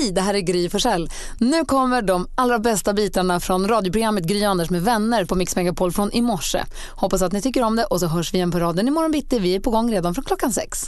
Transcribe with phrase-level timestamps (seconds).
[0.00, 1.10] Hej, det här är Gry Forssell.
[1.38, 5.92] Nu kommer de allra bästa bitarna från radioprogrammet Gry Anders med vänner på Mix Megapol
[5.92, 6.64] från i morse.
[6.90, 9.38] Hoppas att ni tycker om det och så hörs vi igen på raden imorgon bitti.
[9.38, 10.86] Vi är på gång redan från klockan sex.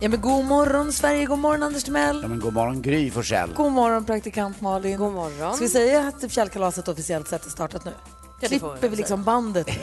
[0.00, 2.20] Ja, men god morgon Sverige, god morgon Anders Timell.
[2.22, 3.50] Ja, men god morgon Gry Forssell.
[3.56, 4.98] God morgon praktikant Malin.
[4.98, 5.54] God morgon.
[5.54, 7.92] Ska vi säga att fjällkalaset officiellt sett är startat nu?
[8.48, 9.66] Klipper vi liksom bandet?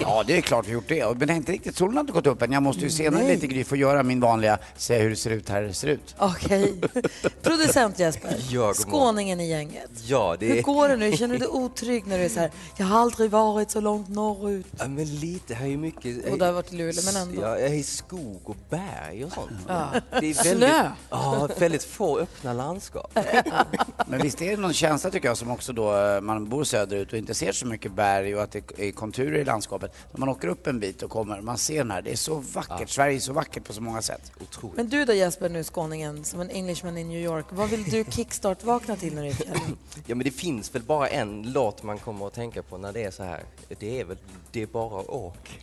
[0.00, 1.18] Ja, det är klart vi gjort det.
[1.18, 2.52] Men det är inte riktigt, solen har inte gått upp än.
[2.52, 3.34] Jag måste ju senare Nej.
[3.34, 6.14] lite Gry få göra min vanliga, se hur det ser ut här det ser ut.
[6.18, 6.74] Okej.
[7.42, 8.74] Producent Jesper, Ja, god morgon.
[8.74, 9.90] skåningen i gänget.
[10.06, 11.16] Ja, det Hur går det nu?
[11.16, 14.08] Känner du dig otrygg när du är så här, jag har aldrig varit så långt
[14.08, 14.66] norrut?
[14.78, 16.30] Ja, men lite, här är ju mycket...
[16.30, 17.42] Och du har varit i Luleå, men ändå.
[17.42, 19.50] Ja, jag är i skog och berg och sånt.
[19.68, 19.88] Ja.
[20.10, 20.90] Det är väldigt, Snö.
[21.10, 23.18] Ja, väldigt få öppna landskap.
[24.06, 27.12] Men visst är det någon känsla tycker jag som också då eh, man bor söderut
[27.12, 29.94] och inte ser så mycket berg och att det är konturer i landskapet.
[30.12, 32.34] När man åker upp en bit och kommer, man ser den här, det är så
[32.34, 32.90] vackert.
[32.90, 34.32] Sverige är så vackert på så många sätt.
[34.40, 34.76] Otroligt.
[34.76, 37.46] Men du då Jesper, nu skåningen, som en Englishman i New York.
[37.50, 39.60] Vad vill du kickstart-vakna till när du är i fjällen?
[40.06, 43.04] Ja, men det finns väl bara en låt man kommer att tänka på när det
[43.04, 43.42] är så här.
[43.78, 44.18] Det är väl
[44.52, 45.58] Det är bara åk.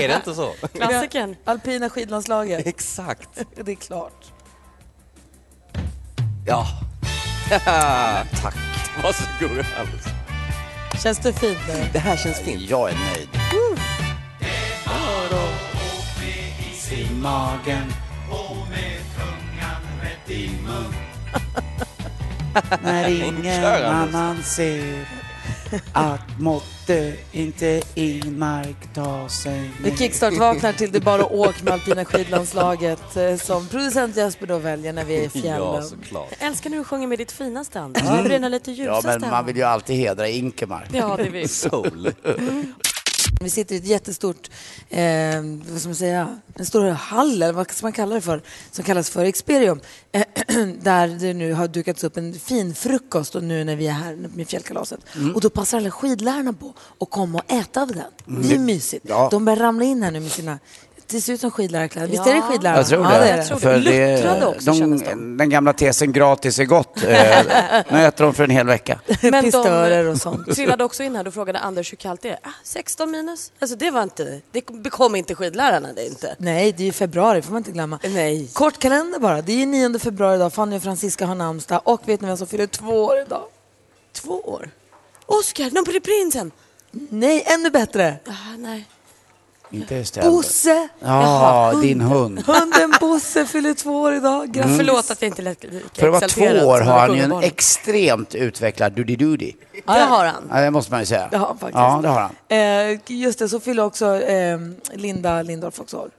[0.00, 0.52] är det inte så?
[0.72, 1.36] Klassikern.
[1.44, 2.66] Alpina skidlandslaget.
[2.74, 3.42] Exakt.
[3.64, 4.32] Det är klart.
[6.46, 6.66] Ja.
[8.42, 8.54] Tack.
[9.02, 10.19] Varsågod, Anders.
[11.02, 11.88] Känns det fint nu?
[11.92, 12.70] Det här känns fint.
[12.70, 13.28] Jag är nöjd.
[16.92, 17.92] I magen
[22.82, 25.19] När ingen annan ser
[25.92, 29.96] att måtte inte Ingmark ta sig Vi ner.
[29.96, 35.04] kickstart-vaknar till Det bara åk med alpina skidlandslaget eh, som producent Jesper då väljer när
[35.04, 35.84] vi är i Ja, fjällen.
[35.84, 36.28] såklart.
[36.38, 38.02] Jag älskar när du sjunger med ditt finaste Anders.
[38.02, 40.88] Du brinner lite Ja, ljusast men man vill ju alltid hedra Ingemar.
[40.92, 42.12] Ja, det vill Soul.
[43.42, 44.50] Vi sitter i ett jättestort,
[44.88, 45.00] eh,
[45.70, 48.84] vad ska man säga, en stor hall eller vad ska man kalla det för, som
[48.84, 49.80] kallas för Experium.
[50.12, 50.22] Eh,
[50.82, 54.16] där det nu har dukats upp en fin frukost och nu när vi är här
[54.16, 55.00] med fjällkalaset.
[55.34, 58.42] Och då passar alla skidlärarna på att komma och äta av den.
[58.42, 59.06] Det är mysigt.
[59.08, 59.28] Ja.
[59.30, 60.58] De börjar ramla in här nu med sina
[61.10, 62.08] det ser ut som skidlärarkläder.
[62.08, 62.32] Visst Ja.
[62.32, 62.78] är det skidlärare?
[62.78, 63.28] Jag tror ja, det.
[63.28, 63.42] är det.
[63.54, 63.60] det.
[63.60, 67.04] För det Luttrade också, kändes de, den gamla tesen gratis är gott.
[67.04, 69.00] Eh, nu äter de för en hel vecka.
[69.22, 70.54] Men Pistörer de och sånt.
[70.54, 72.38] trillade också in här och frågade Anders hur kallt det är.
[72.42, 73.52] Ah, 16 minus.
[73.58, 76.34] Alltså det var inte, det bekom inte skidlärarna det inte.
[76.38, 77.98] Nej, det är ju februari, får man inte glömma.
[78.04, 78.48] Nej.
[78.52, 79.42] Kort kalender bara.
[79.42, 80.52] Det är ju 9 februari idag.
[80.52, 81.80] Fanny och Francisca har namnsdag.
[81.84, 83.42] Och vet ni vem som fyller två år idag?
[84.12, 84.70] Två år.
[85.26, 86.50] Oscar, de prinsen.
[86.90, 88.16] Nej, ännu bättre.
[88.26, 88.88] Ah, nej.
[89.70, 90.20] Inte det.
[90.20, 90.88] Bosse!
[91.00, 92.38] Ja, din hund.
[92.46, 94.52] Hunden Bosse fyller två år idag.
[94.52, 94.76] Grattis.
[94.76, 97.32] Förlåt att jag inte lät lika För att vara två år har han ju en
[97.32, 99.54] extremt utvecklad doody-doody.
[99.86, 100.48] Det har han.
[100.50, 101.28] Ja, det måste man ju säga.
[101.32, 101.74] Ja, faktiskt.
[101.74, 102.32] Ja, det har han.
[102.48, 104.58] Eh, just det, så fyller också eh,
[104.92, 106.10] Linda Lindorff också år.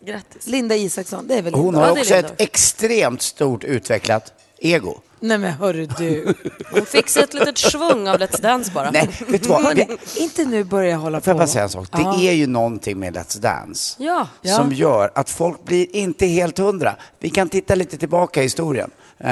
[0.00, 0.46] Grattis.
[0.46, 1.80] Linda Isaksson, det är väl Hon Linda?
[1.80, 4.94] har Ja, det är också ett extremt stort utvecklat ego.
[5.20, 6.34] Nej men hörru du.
[6.70, 8.90] Hon fick sig ett litet svung av Let's Dance bara.
[8.90, 9.76] Nej, vet du vad?
[9.76, 11.38] Det, inte nu börja hålla får jag på.
[11.38, 11.88] bara säga en sak?
[11.92, 14.28] Det är ju någonting med Let's Dance Ja.
[14.42, 14.56] Ja.
[14.56, 16.96] som gör att folk blir inte helt hundra.
[17.20, 18.90] Vi kan titta lite tillbaka i historien.
[19.20, 19.30] Eh,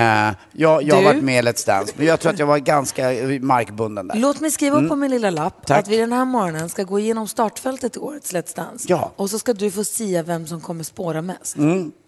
[0.52, 3.02] jag jag har varit med i Let's Dance, men jag tror att jag var ganska
[3.40, 4.16] markbunden där.
[4.16, 5.64] Låt mig skriva upp på min lilla lapp Mm.
[5.66, 5.78] Tack.
[5.78, 8.86] att vi den här morgonen ska gå igenom startfältet i årets Let's Dance.
[8.88, 9.12] Ja.
[9.16, 11.56] Och så ska du få sia vem som kommer spåra mest.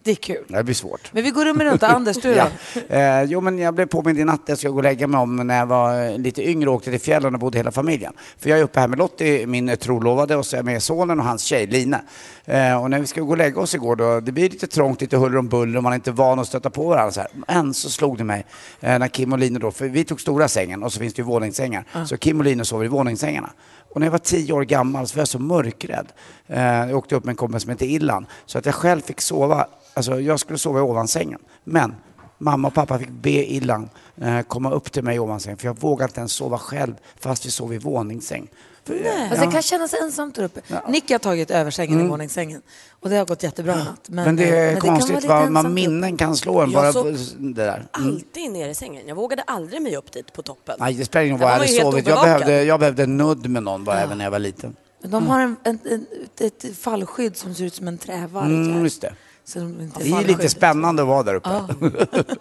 [0.02, 0.44] Det är kul.
[0.48, 1.12] Det blir svårt.
[1.12, 1.82] Men vi går rummet runt.
[1.98, 2.40] Anders, du då?
[2.88, 2.96] Ja.
[2.96, 5.20] Eh, jo, men jag blev påmind i natt att jag ska gå och lägga mig
[5.20, 8.12] om när jag var eh, lite yngre och åkte till fjällen och bodde hela familjen.
[8.38, 11.20] För jag är uppe här med Lottie, min trolovade, och så är jag med sonen
[11.20, 11.96] och hans tjej Line.
[12.44, 15.00] Eh, och när vi ska gå och lägga oss igår då, det blir lite trångt,
[15.00, 17.30] lite huller om buller och man är inte van att stöta på varandra så här.
[17.48, 18.46] Men så slog det mig
[18.80, 21.20] eh, när Kim och Line då, för vi tog stora sängen och så finns det
[21.20, 21.84] ju våningssängar.
[22.06, 23.50] Så Kim och Line sover i våningssängarna.
[23.90, 26.06] Och när jag var tio år gammal så var jag så mörkrädd.
[26.46, 28.26] Eh, jag åkte upp med en kompis som hette Illan.
[28.46, 31.40] Så att jag själv fick sova, alltså jag skulle sova i ovansängen.
[31.64, 31.94] Men
[32.38, 35.58] mamma och pappa fick be Illan eh, komma upp till mig i ovansängen.
[35.58, 38.48] För jag vågade inte ens sova själv fast vi sov i våningssäng.
[38.90, 40.60] Eh, Alltså, det kan kännas ensamt där uppe.
[40.88, 42.62] Nicky har tagit över sängen i våningssängen.
[43.00, 44.08] Och det har gått jättebra i natt.
[44.08, 46.92] Men, det eh, är kan vara konstigt vad man minnen kan slå en Jag bara
[46.92, 47.86] såg på det där.
[47.96, 48.08] Mm.
[48.08, 49.08] Alltid ner i sängen.
[49.08, 50.76] Jag vågade aldrig mig upp dit på toppen.
[50.78, 52.06] Nej, det spelar ingen roll var jag hade sovit.
[52.06, 54.76] Jag behövde, jag behövde en nudd med någon bara även när jag var liten.
[55.00, 56.06] Men de har en, en, en,
[56.40, 58.46] ett fallskydd som ser ut som en trävarg.
[58.46, 59.14] Mm, just det.
[59.44, 61.50] Så de inte Det är lite spännande att vara där uppe.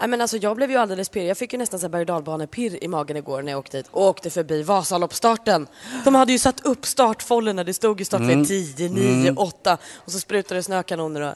[0.00, 1.28] Nej, men alltså, jag blev ju alldeles pirrig.
[1.28, 4.02] Jag fick ju nästan berg och dalbanepirr i magen igår när jag åkte dit och
[4.02, 5.66] åkte förbi Vasaloppsstarten.
[6.04, 7.64] De hade ju satt upp startfållorna.
[7.64, 11.20] Det stod ju start vid 10, 9, 8 och så sprutade det snökanoner.
[11.20, 11.34] Och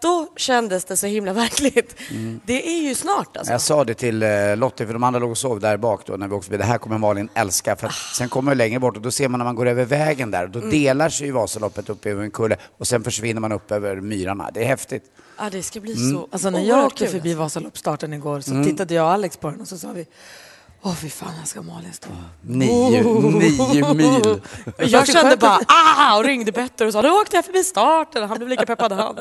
[0.00, 1.96] Då kändes det så himla verkligt.
[2.44, 3.52] Det är ju snart alltså.
[3.52, 6.12] Jag sa det till eh, Lottie, för de andra låg och sov där bak då
[6.16, 6.56] när vi åkte förbi.
[6.58, 7.76] Det här kommer Malin älska.
[7.76, 9.84] För att sen kommer jag längre bort och då ser man när man går över
[9.84, 10.46] vägen där.
[10.46, 13.96] Då delar sig ju Vasaloppet upp över en kulle och sen försvinner man upp över
[14.00, 14.50] myrarna.
[14.54, 15.04] Det är häftigt.
[15.38, 16.12] Ja, det ska bli Mm.
[16.12, 17.08] så Alltså när jag åkte kul.
[17.12, 20.06] förbi Vasaloppsstarten igår så tittade jag och Alex på den och så sa vi
[20.82, 22.08] Åh fy fan, här ska Malin stå.
[22.42, 24.40] Nio, nio mil.
[24.78, 28.28] Jag kände bara ah och ringde Petter och sa nu åkte jag förbi starten.
[28.28, 29.16] Han blev lika peppad han.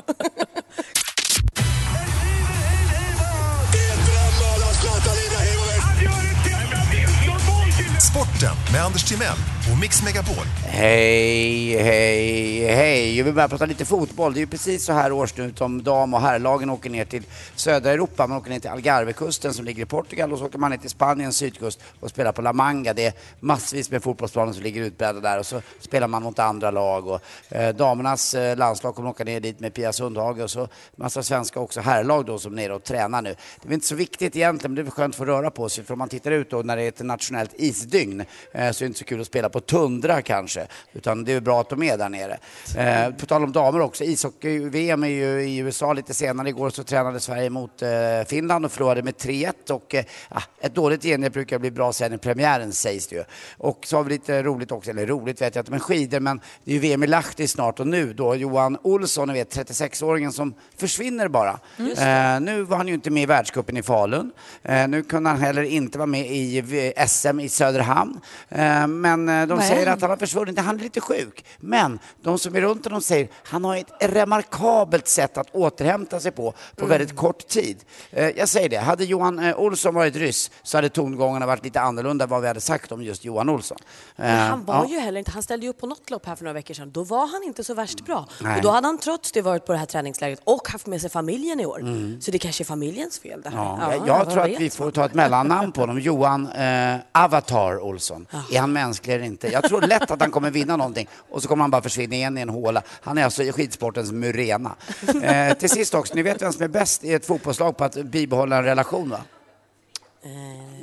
[8.11, 9.37] Sporten med Anders Timell
[9.69, 10.45] på Mix Megapol.
[10.65, 13.17] Hej, hej, hej.
[13.17, 14.33] Jag vill börja prata lite fotboll.
[14.33, 17.23] Det är ju precis så här års nu som dam och herrlagen åker ner till
[17.55, 18.27] södra Europa.
[18.27, 20.89] Man åker ner till Algarvekusten som ligger i Portugal och så åker man ner till
[20.89, 22.93] Spaniens sydkust och spelar på La Manga.
[22.93, 26.71] Det är massvis med fotbollsplaner som ligger utbredda där och så spelar man mot andra
[26.71, 27.07] lag.
[27.07, 31.23] Och, eh, damernas eh, landslag kommer åka ner dit med Pia Sundhage och så massa
[31.23, 33.35] svenska också herrlag då som är nere och tränar nu.
[33.61, 35.83] Det är inte så viktigt egentligen men det är skönt att få röra på sig
[35.83, 38.79] för om man tittar ut då när det är ett nationellt isdygn eh, så är
[38.79, 41.83] det inte så kul att spela på tundra kanske utan det är bra att de
[41.83, 42.37] är där nere.
[42.77, 46.49] Eh, på tal om damer också, ishockey-VM är ju i USA lite senare.
[46.49, 47.89] Igår så tränade Sverige mot eh,
[48.27, 52.13] Finland och förlorade med 3-1 och eh, ah, ett dåligt genrep brukar bli bra sen
[52.13, 53.23] i premiären sägs det ju.
[53.57, 56.41] Och så har vi lite roligt också, eller roligt vet jag inte, men skidor, men
[56.63, 60.31] det är ju VM i Lahti snart och nu då Johan Olsson, ni vet 36-åringen
[60.31, 61.59] som försvinner bara.
[61.77, 64.31] Eh, nu var han ju inte med i världscupen i Falun.
[64.63, 68.19] Eh, nu kunde han heller inte vara med i SM i Söderhamn.
[68.49, 71.45] Eh, men eh, de Vad säger att han har försvunnit, han är lite sjuk.
[71.59, 76.31] Men de som är runt honom säger han har ett remarkabelt sätt att återhämta sig
[76.31, 76.89] på, på Mm.
[76.89, 77.77] väldigt kort tid.
[78.11, 81.81] Eh, jag säger det, hade Johan eh, Olsson varit ryss så hade tongångarna varit lite
[81.81, 83.77] annorlunda vad vi hade sagt om just Johan Olsson.
[84.15, 84.85] Eh, Men han var ja.
[84.89, 86.91] ju heller inte, han ställde ju upp på något lopp här för några veckor sedan.
[86.91, 88.27] Då var han inte så värst bra.
[88.41, 88.55] Nej.
[88.55, 91.09] Och då hade han trots det varit på det här träningslägret och haft med sig
[91.09, 91.79] familjen i år.
[92.21, 93.75] Så det kanske är familjens fel det här.
[93.75, 93.79] Mm.
[93.81, 95.99] Ja, Ja, jag, tror att vi får ta ett mellannamn på honom.
[95.99, 98.27] Johan eh, Avatar Olsson.
[98.51, 99.47] Är han mänsklig inte?
[99.47, 102.37] Jag tror lätt att han kommer vinna någonting och så kommer han bara försvinna igen
[102.37, 102.81] i en håla.
[103.01, 104.75] Han är alltså i skidsportens Murena.
[105.23, 107.95] Eh, till sist också, ni vet vem som är bäst i ett fotbollslag på att
[107.95, 109.19] bibehålla en relation va?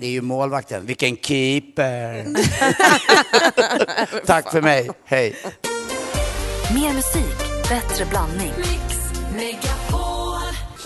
[0.00, 0.87] Det är ju målvakten.
[0.87, 2.26] Vilken keeper!
[4.26, 5.37] Tack för mig, hej!
[6.75, 8.52] Mer musik, bättre blandning.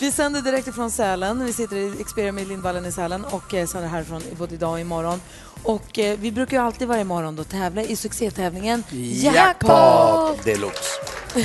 [0.01, 1.45] Vi sänder direkt ifrån Sälen.
[1.45, 4.81] Vi sitter i Experium i Lindvallen i Sälen och eh, sänder härifrån både idag och
[4.81, 5.21] imorgon.
[5.63, 10.45] Och eh, vi brukar ju alltid varje morgon då tävla i succétävlingen Jackpot!
[10.45, 10.91] deluxe!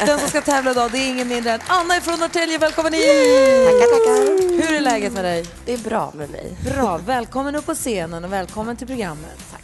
[0.00, 2.58] Och den som ska tävla idag det är ingen mindre än Anna ifrån Norrtälje.
[2.58, 3.02] Välkommen hit!
[3.66, 4.62] Tackar, tackar.
[4.62, 5.46] Hur är läget med dig?
[5.64, 6.56] Det är bra med mig.
[6.64, 6.98] Bra.
[7.06, 9.38] Välkommen upp på scenen och välkommen till programmet.
[9.50, 9.62] Tack.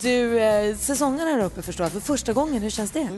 [0.00, 2.62] Du, eh, säsongen är här uppe förstår jag för första gången.
[2.62, 3.08] Hur känns det?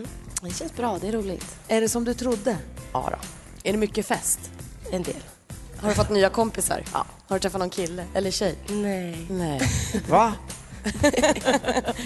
[0.43, 1.57] Det känns bra, det är roligt.
[1.69, 2.57] Är det som du trodde?
[2.93, 3.19] Ja då,
[3.63, 4.41] Är det mycket fest?
[4.91, 5.23] en del.
[5.77, 6.83] Har du fått nya kompisar?
[6.93, 7.07] Ja.
[7.27, 8.55] Har du träffat någon kille eller tjej?
[8.69, 9.27] Nej.
[9.31, 9.61] Nej.
[10.09, 10.33] Va?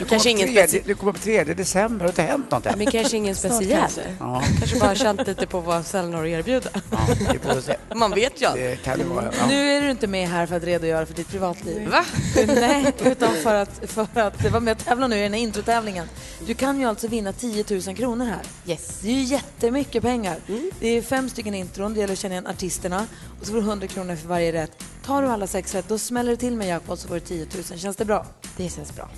[0.08, 0.82] Kanske ingen tredje, speciell.
[0.86, 2.78] Du kommer på 3 december, det har inte hänt något än.
[2.78, 3.80] Men kanske ingen speciell.
[3.80, 4.00] kanske.
[4.20, 6.68] Ja, Kanske bara känt lite på vad Sälen har att erbjuda.
[6.90, 7.94] ja.
[7.94, 8.64] Man vet ju aldrig.
[8.70, 9.24] Det kan det vara.
[9.38, 9.46] Ja.
[9.48, 11.88] Nu är du inte med här för att redogöra för ditt privatliv.
[11.88, 12.04] Va?
[12.46, 16.06] Nej, utan för att, för att vara med och tävla nu i den här introtävlingen.
[16.46, 18.40] Du kan ju alltså vinna 10 000 kronor här.
[18.66, 18.98] Yes.
[19.02, 20.36] Det är ju jättemycket pengar.
[20.80, 23.06] Det är fem stycken intron, det gäller att känna igen artisterna
[23.40, 24.70] och så får du 100 kronor för varje rätt.
[25.04, 27.46] Tar du alla sex rätt, då smäller det till med jackpot så får du 10
[27.70, 27.78] 000.
[27.78, 28.26] Känns det bra?
[28.56, 29.08] Det känns bra.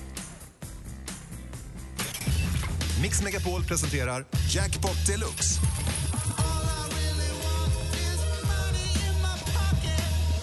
[3.03, 5.61] Mix Megapol presenterar Jackpot Deluxe.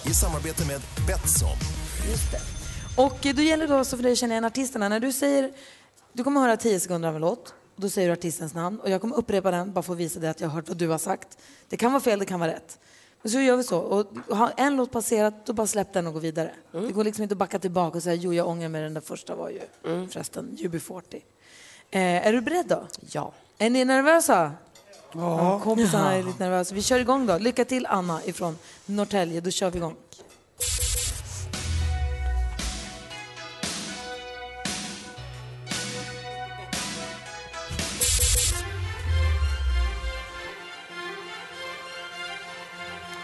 [0.05, 1.57] I samarbete med Betsson.
[2.97, 4.89] Och eh, då gäller det också för dig att känna igen artisterna.
[4.89, 5.51] När du säger,
[6.13, 8.89] du kommer höra 10 sekunder av en låt, och då säger du artistens namn och
[8.89, 10.87] jag kommer upprepa den bara för att visa dig att jag har hört vad du
[10.87, 11.37] har sagt.
[11.69, 12.79] Det kan vara fel, det kan vara rätt.
[13.23, 13.79] Så gör vi så.
[13.79, 16.51] Och har en låt passerat, då bara släpp den och gå vidare.
[16.71, 19.01] Det går liksom inte att backa tillbaka och säga jo, jag ångrar mig, den där
[19.01, 19.59] första var ju
[20.07, 21.15] förresten UB40.
[21.91, 22.87] Eh, är du beredd då?
[23.11, 23.33] Ja.
[23.57, 24.51] Är ni nervösa?
[25.13, 25.59] Ja.
[25.63, 26.75] Kompisarna är lite nervösa.
[26.75, 27.37] Vi kör igång då.
[27.37, 29.41] Lycka till Anna ifrån Norrtälje.
[29.41, 29.95] Då kör vi igång.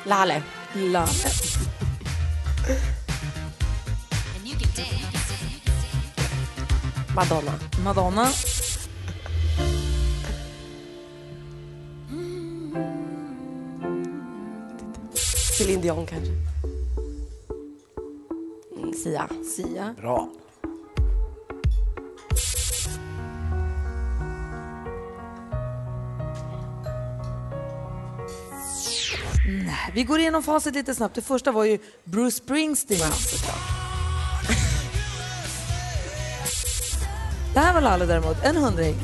[0.08, 0.42] Lale.
[0.74, 1.30] Lalle.
[7.14, 7.52] Madonna.
[7.84, 8.28] Madonna.
[15.58, 16.32] Céline Dion kanske.
[18.76, 19.28] Mm, Sia.
[19.44, 19.96] Sia.
[20.02, 20.30] Bra.
[29.98, 31.16] Vi går igenom facit lite snabbt.
[31.16, 33.12] Det första var ju Bruce Springsteen.
[37.54, 38.96] Det här var Lalle däremot, en hundring.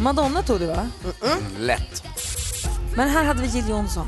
[0.00, 0.88] Madonna tog du va?
[1.58, 2.04] Lätt.
[2.96, 4.06] Men här hade vi Jill Johnson.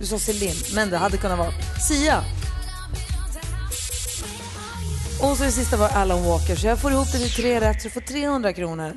[0.00, 1.52] Du sa Celine, men det hade kunnat vara
[1.88, 2.24] Sia.
[5.20, 6.56] Och så det sista var Alan Walker.
[6.56, 8.92] Så jag får ihop det till tre rätt så du får 300 kronor.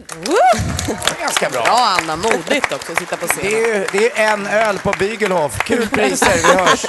[1.20, 1.64] Ganska bra.
[1.64, 3.54] Bra Anna, modigt också att sitta på Det scenen.
[3.54, 5.58] är, ju, det är en öl på Bygelhof.
[5.64, 6.82] Kul priser, vi hörs.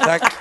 [0.00, 0.32] Tack.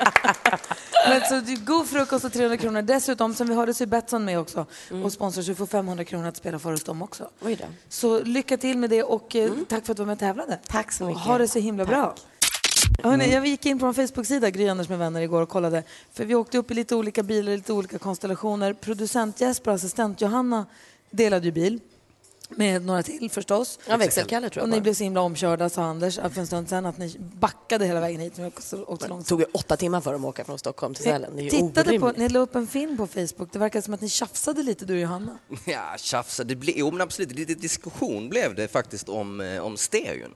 [1.10, 2.82] Men så det är god frukost och 300 kronor.
[2.82, 4.65] Dessutom, som vi hörde, så är Betsson med också
[5.03, 7.29] och sponsrar så du får 500 kronor att spela för oss dem också.
[7.41, 7.65] Oj då.
[7.89, 10.60] Så lycka till med det och eh, tack för att du var med och tävlade.
[10.67, 11.22] Tack så mycket.
[11.24, 12.15] Ha det så himla bra.
[13.03, 15.84] Hörrni, jag gick in på vår Facebook-sida, Gry Anders med vänner, igår och kollade.
[16.13, 18.74] För vi åkte upp i lite olika bilar, lite olika konstellationer.
[18.74, 20.65] Producent Jesper och assistent Johanna
[21.12, 21.79] delade ju bil.
[22.50, 23.79] Med några till förstås.
[23.88, 24.82] Ja, växelkalle tror Och jag ni bara.
[24.84, 28.22] blev så himla omkörda, sa Anders för en stund sedan, att ni backade hela vägen
[28.22, 28.38] hit.
[28.38, 28.51] Ni
[29.00, 29.27] Det långt.
[29.27, 31.36] tog ju åtta timmar för dem att åka från Stockholm till Sälen.
[31.36, 33.50] Det är ju tittade på, ni la upp en film på Facebook.
[33.51, 35.38] Det verkar som att ni tjafsade lite, du och Johanna.
[35.65, 36.44] Ja, tjafsa.
[36.44, 40.32] Det blev, jo, men absolut, lite diskussion blev det faktiskt om, eh, om stereon.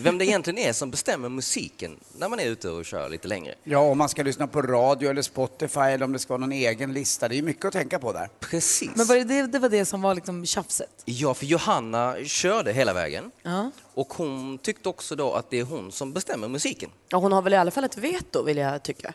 [0.00, 3.54] Vem det egentligen är som bestämmer musiken när man är ute och kör lite längre.
[3.64, 6.52] Ja, om man ska lyssna på radio eller Spotify eller om det ska vara någon
[6.52, 7.28] egen lista.
[7.28, 8.28] Det är ju mycket att tänka på där.
[8.40, 8.90] Precis.
[8.94, 11.02] Men var det, det, det var det som var liksom tjafset?
[11.04, 13.30] Ja, för Johanna körde hela vägen.
[13.42, 13.70] Ja.
[13.94, 16.90] Och hon tyckte också då att det är hon som bestämmer musiken.
[17.08, 19.14] Ja, hon har väl i alla fall ett veto vill jag tycka.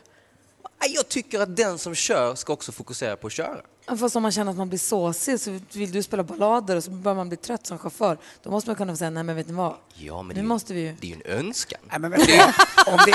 [0.94, 3.60] Jag tycker att den som kör ska också fokusera på att köra.
[3.98, 6.90] Fast om man känner att man blir såsig så vill du spela ballader och så
[6.90, 8.18] börjar man bli trött som chaufför.
[8.42, 9.74] Då måste man kunna säga, nej men vet ni vad?
[9.94, 10.96] Ja, men Nu det, är ju- måste vi ju...
[11.00, 11.80] det är ju en önskan.
[11.90, 12.40] Nej, men vet du,
[12.86, 13.12] om, det,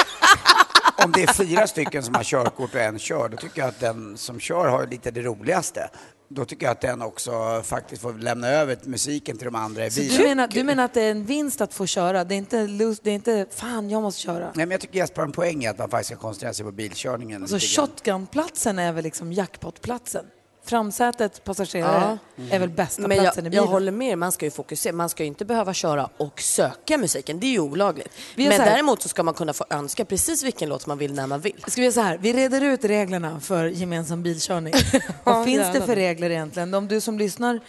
[1.03, 3.79] om det är fyra stycken som har körkort och en kör, då tycker jag att
[3.79, 5.89] den som kör har lite det roligaste.
[6.31, 9.89] Då tycker jag att den också faktiskt får lämna över musiken till de andra i
[9.89, 10.17] bilen.
[10.17, 12.23] du menar, du menar att det är en vinst att få köra?
[12.23, 14.39] Det är inte, lose, det är inte fan jag måste köra?
[14.39, 16.65] Nej, men jag tycker Jesper har en poäng i att man faktiskt ska koncentrera sig
[16.65, 17.41] på bilkörningen.
[17.41, 20.25] Alltså shotgunplatsen är väl liksom jackpotplatsen?
[20.69, 22.17] Framsätet, passagerare,
[22.51, 23.63] är väl bästa Men jag, platsen i bilen?
[23.65, 24.93] jag håller med, man ska ju fokusera.
[24.93, 27.39] Man ska ju inte behöva köra och söka musiken.
[27.39, 28.13] Det är ju olagligt.
[28.35, 31.27] Men här- däremot så ska man kunna få önska precis vilken låt man vill när
[31.27, 31.63] man vill.
[31.67, 34.73] Ska vi göra så här, vi reder ut reglerna för gemensam bilkörning.
[35.23, 36.73] Vad finns det för regler egentligen?
[36.73, 37.59] Om du som lyssnar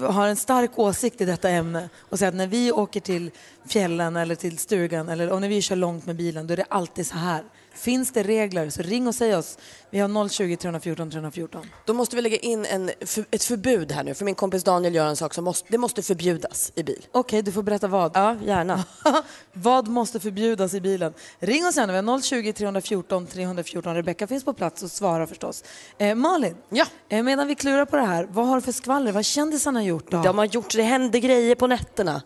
[0.00, 3.30] har en stark åsikt i detta ämne och säger att när vi åker till
[3.68, 6.66] fjällen eller till stugan eller om när vi kör långt med bilen då är det
[6.68, 7.44] alltid så här.
[7.74, 9.58] Finns det regler så ring och säg oss.
[9.90, 11.66] Vi har 020 314 314.
[11.84, 14.14] Då måste vi lägga in en, för, ett förbud här nu.
[14.14, 17.06] För min kompis Daniel gör en sak som måste, det måste förbjudas i bil.
[17.12, 18.10] Okej, du får berätta vad.
[18.14, 18.84] Ja, gärna.
[19.52, 21.12] vad måste förbjudas i bilen?
[21.38, 23.94] Ring oss gärna, vi har 020 314 314.
[23.94, 25.64] Rebecka finns på plats och svarar förstås.
[25.98, 26.86] Eh, Malin, Ja.
[27.08, 29.06] eh, medan vi klurar på det här, vad har du för skvaller?
[29.06, 30.22] Vad har kändisarna gjort då?
[30.22, 32.22] De har gjort, det hände grejer på nätterna.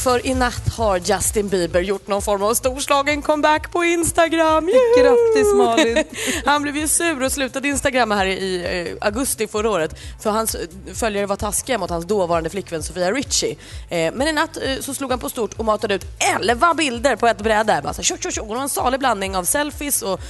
[0.00, 4.68] För i natt har Justin Bieber gjort någon form av storslagen comeback på Instagram.
[4.68, 5.02] Juhu!
[5.02, 6.04] Grattis Malin!
[6.44, 10.54] Han blev ju sur och slutade instagramma här i eh, augusti förra året för hans
[10.54, 10.60] eh,
[10.94, 13.56] följare var taskiga mot hans dåvarande flickvän Sofia Richie.
[13.88, 16.04] Eh, men i natt så slog han på stort och matade ut
[16.40, 17.80] 11 bilder på ett bräde.
[17.82, 18.42] Bara så, här, tjo, tjo, tjo.
[18.42, 20.20] Och det var en salig blandning av selfies och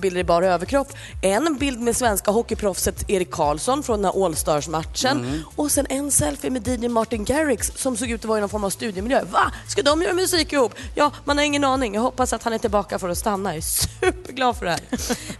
[0.00, 0.92] bilder i bara överkropp.
[1.22, 6.50] En bild med svenska hockeyproffset Erik Karlsson från den här All-Stars-matchen och sen en selfie
[6.50, 9.24] med DJ Martin Garrix som såg ut att vara i någon form av studiemiljö.
[9.32, 9.52] Va?
[9.66, 10.74] Ska de göra musik ihop?
[10.94, 11.94] Ja, man har ingen aning.
[11.94, 13.50] Jag hoppas att han är tillbaka för att stanna.
[13.50, 14.80] Jag är superglad för det här.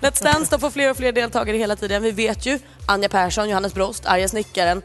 [0.00, 2.02] Let's Dance får fler och fler deltagare hela tiden.
[2.02, 4.82] Vi vet ju Anja Persson, Johannes Brost, Arga Snickaren,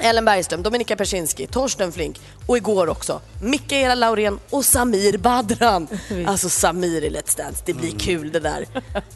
[0.00, 5.88] Ellen Bergström, Dominika Persinski, Torsten Flink och igår också Mikaela Laurén och Samir Badran.
[6.26, 8.66] Alltså Samir i Let's Dance, det blir kul det där,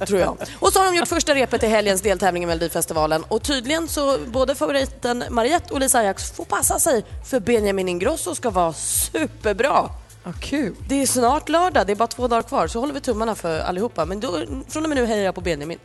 [0.07, 0.37] tror jag.
[0.59, 4.19] Och så har de gjort första repet i helgens deltävling i Melodifestivalen och tydligen så
[4.27, 9.91] både favoriten Mariette och Lisa Ajax får passa sig för Benjamin Ingrosso ska vara superbra.
[10.25, 10.75] Ja, kul.
[10.89, 13.61] Det är snart lördag, det är bara två dagar kvar så håller vi tummarna för
[13.61, 14.05] allihopa.
[14.05, 15.79] Men då, från och med nu hejar jag på Benjamin.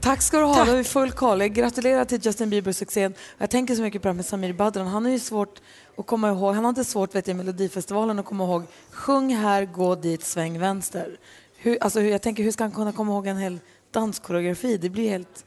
[0.00, 1.40] Tack ska du ha, då har vi full koll.
[1.40, 3.14] Jag gratulerar till Justin Bieber-succén.
[3.38, 4.86] Jag tänker så mycket på det här med Samir Badran.
[4.86, 5.60] Han har ju svårt
[5.96, 9.34] att komma ihåg, han har inte svårt vet jag, i Melodifestivalen att komma ihåg sjung
[9.34, 11.16] här, gå dit, sväng vänster.
[11.56, 13.58] Hur, alltså, hur, jag tänker hur ska han kunna komma ihåg en hel
[13.90, 14.76] danskoreografi?
[14.76, 15.44] Det blir helt...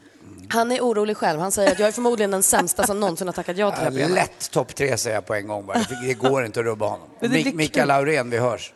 [0.50, 1.40] Han är orolig själv.
[1.40, 4.02] Han säger att jag är förmodligen den sämsta som någonsin har tackat ja till det
[4.04, 4.10] här.
[4.10, 5.78] Lätt topp tre säger jag på en gång bara.
[6.08, 7.08] Det- går inte att rubba honom.
[7.54, 7.88] Mikael.
[7.88, 8.74] Laurén, vi hörs.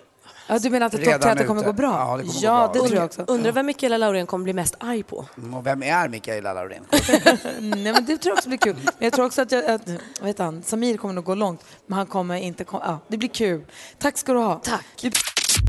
[0.48, 1.68] Ja, du menar att Redan topptätet kommer ute.
[1.70, 1.90] gå bra?
[1.92, 2.82] Ja, det kommer gå ja bra.
[2.82, 3.24] det tror jag också.
[3.28, 5.26] Undrar vem Mikaela Laurén kommer bli mest arg på?
[5.38, 6.84] Mm, Och vem är Mikaela Laurén?
[7.60, 8.76] Nej, men det tror jag också blir kul.
[8.84, 9.82] Men jag tror också att, jag, att
[10.22, 12.84] heter han, Samir kommer nog gå långt, men han kommer inte komma...
[12.86, 13.66] Ja, det blir kul.
[14.00, 14.56] Tack ska du ha.
[14.64, 14.86] Tack.
[15.02, 15.12] Du,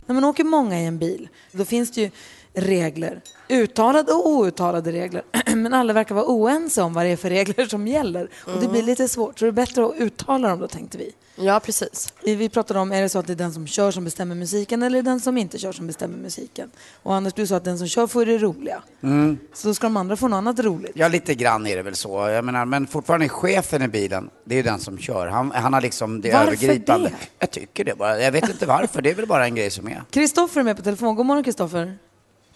[0.07, 2.11] när man åker många i en bil, då finns det ju
[2.55, 3.21] regler.
[3.49, 5.23] Uttalade och outtalade regler.
[5.55, 8.29] Men alla verkar vara oense om vad det är för regler som gäller.
[8.47, 11.13] Och det blir lite svårt, så det är bättre att uttala dem då, tänkte vi.
[11.37, 12.13] Ja, precis.
[12.23, 14.83] Vi pratade om, är det så att det är den som kör som bestämmer musiken
[14.83, 16.71] eller är det den som inte kör som bestämmer musiken?
[17.03, 18.83] Och Anders, du sa att den som kör får det roliga.
[19.03, 19.39] Mm.
[19.53, 20.93] Så då ska de andra få något annat roligt.
[20.95, 22.29] Ja, lite grann är det väl så.
[22.29, 25.27] Jag menar, men fortfarande är chefen i bilen, det är ju den som kör.
[25.27, 27.09] Han, han har liksom det Varför övergripande.
[27.09, 27.15] det?
[27.39, 28.21] Jag tycker det bara.
[28.21, 30.03] Jag vet inte varför, det är väl bara en grej som är.
[30.11, 31.15] Kristoffer är med på telefon.
[31.17, 31.99] God morgon Kristoffer.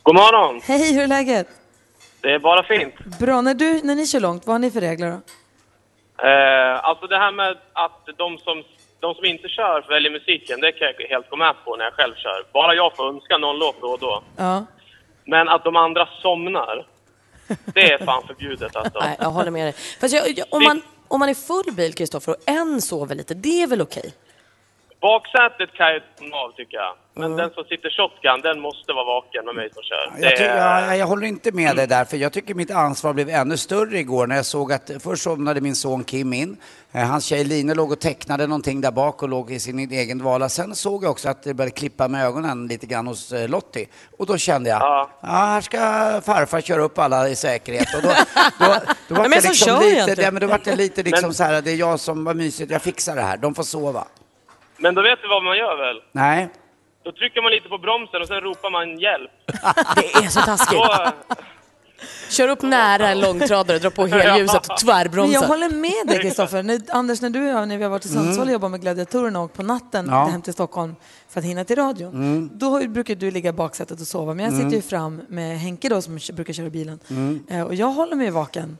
[0.02, 0.60] God morgon!
[0.64, 1.46] Hej, hur är läget?
[2.20, 3.18] Det är bara fint.
[3.18, 3.40] Bra.
[3.40, 5.20] När, du, när ni kör långt, vad har ni för regler då?
[6.22, 8.64] Eh, alltså det här med att de som,
[9.00, 11.94] de som inte kör väljer musiken, det kan jag helt gå med på när jag
[11.94, 12.44] själv kör.
[12.52, 14.22] Bara jag får önska någon låt då och då.
[14.36, 14.66] Ja.
[15.24, 16.86] Men att de andra somnar,
[17.74, 18.98] det är fan förbjudet alltså.
[19.00, 19.72] Nej, jag håller med dig.
[20.00, 23.34] Fast jag, jag, om, man, om man är full bil, Kristoffer, och en sover lite,
[23.34, 24.12] det är väl okej?
[25.00, 26.94] Baksätet kan jag ta av tycker jag.
[27.18, 30.12] Men den som sitter shotgun, den måste vara vaken med mig som kör.
[30.28, 30.56] Jag, ty- är-
[30.88, 33.98] ja, jag håller inte med dig där, för jag tycker mitt ansvar blev ännu större
[33.98, 36.56] igår när jag såg att först somnade min son Kim in.
[36.92, 40.18] Eh, Hans tjej Line låg och tecknade någonting där bak och låg i sin egen
[40.18, 40.48] dvala.
[40.48, 43.86] Sen såg jag också att det började klippa med ögonen lite grann hos eh, Lottie.
[44.18, 45.10] Och då kände jag, ja.
[45.22, 45.78] här ska
[46.24, 47.94] farfar köra upp alla i säkerhet.
[47.96, 48.08] Och då,
[48.58, 48.74] då,
[49.08, 51.44] då var Vem det liksom lite, ja, men då var det lite liksom Men- så
[51.44, 54.04] här, det är jag som var mysigt, jag fixar det här, de får sova.
[54.78, 56.02] Men då vet du vad man gör väl?
[56.12, 56.48] Nej.
[57.04, 59.30] Då trycker man lite på bromsen och sen ropar man hjälp.
[59.96, 60.78] Det är så taskigt.
[60.78, 61.12] Då,
[62.30, 65.46] Kör upp nära en långtradare, dra på helljuset och Men jag tvärbromsa.
[65.46, 66.80] håller med dig Kristoffer.
[66.90, 69.38] Anders, när du och jag, när vi har varit i Sundsvall och jobbat med gladiatorerna
[69.38, 70.14] och åkt på natten Mm.
[70.18, 70.24] Ja.
[70.26, 70.94] hem till Stockholm
[71.28, 72.14] för att hinna till radion.
[72.14, 72.50] Mm.
[72.52, 74.34] Då brukar du ligga i baksätet och sova.
[74.34, 76.98] Men jag sitter ju fram med Henke då som brukar köra bilen.
[77.10, 77.46] Mm.
[77.50, 78.78] Eh, Och jag håller mig vaken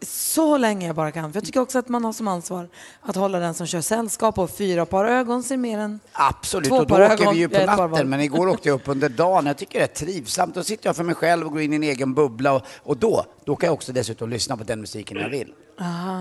[0.00, 1.32] så länge jag bara kan.
[1.32, 2.68] För jag tycker också att man har som ansvar
[3.02, 6.76] att hålla den som kör sällskap och fyra par ögon ser mer än Absolut, Två
[6.76, 8.08] och då par åker ögon, vi ju på natten.
[8.08, 9.46] Men igår åkte jag upp under dagen.
[9.46, 10.54] Jag tycker det är trivsamt.
[10.54, 12.52] Då sitter jag för mig själv och går in i en egen bubbla.
[12.52, 15.52] Och, och då, då kan jag också dessutom lyssna på den musiken jag vill.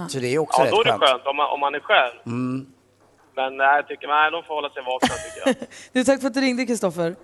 [0.09, 1.01] Så det är också ja, rätt då är det skönt.
[1.01, 2.15] skönt om man, om man är själv.
[2.25, 2.65] Mm.
[3.35, 5.67] Men nej, jag tycker nej, de får hålla sig vakna tycker jag.
[5.93, 7.15] Du, tack för att du ringde Kristoffer.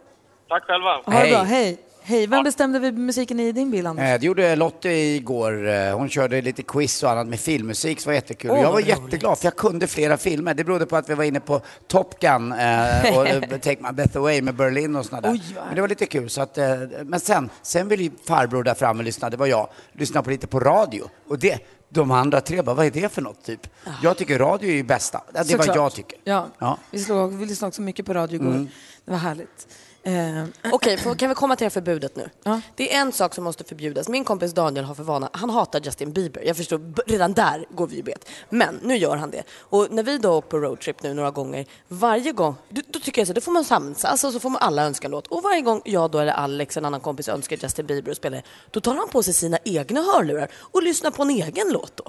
[0.49, 1.01] Tack själva.
[1.05, 1.79] Ha det bra, hej.
[2.05, 4.03] Hej, vem bestämde vi musiken i din bil Anders?
[4.05, 5.67] Eh, Det gjorde Lottie igår.
[5.67, 8.51] Eh, Hon körde lite quiz och annat med filmmusik, så var jättekul.
[8.51, 10.53] Åh, jag var jätteglad för jag kunde flera filmer.
[10.53, 13.25] Det berodde på att vi var inne på Top Gun eh, och
[13.61, 15.33] Take My Breath Away med Berlin och sådana där.
[15.33, 16.29] Oj, Men det var lite kul.
[16.29, 16.65] Så att, eh,
[17.05, 20.59] men sen, sen ville farbror där framme lyssna, det var jag, lyssna på lite på
[20.59, 21.03] radio.
[21.27, 23.67] Och det, de andra tre bara, vad är det för något typ?
[24.03, 25.21] Jag tycker radio är ju bästa.
[25.33, 26.19] Det är vad jag tycker.
[26.23, 26.47] Ja.
[26.59, 26.77] Ja.
[26.91, 28.47] Vi, slog, vi lyssnade också mycket på radio igår.
[28.51, 28.69] Mm.
[29.05, 29.67] Det var härligt.
[30.05, 32.29] Eh, Okej, får- kan vi komma till det här förbudet nu?
[32.75, 34.09] Det är en sak som måste förbjudas.
[34.09, 36.41] Min kompis Daniel har för vana, han hatar Justin Bieber.
[36.45, 38.29] Jag förstår, redan där går vi ju bet.
[38.49, 39.43] Men nu gör han det.
[39.59, 43.27] Och när vi då på roadtrip nu några gånger, varje gång, då, då tycker jag
[43.27, 45.27] så, då får man samsas och så får man alla önska låt.
[45.27, 48.41] Och varje gång jag då eller Alex, en annan kompis, önskar Justin Bieber och spelar
[48.71, 52.03] då tar han på sig sina egna hörlurar och lyssnar på en egen låt då.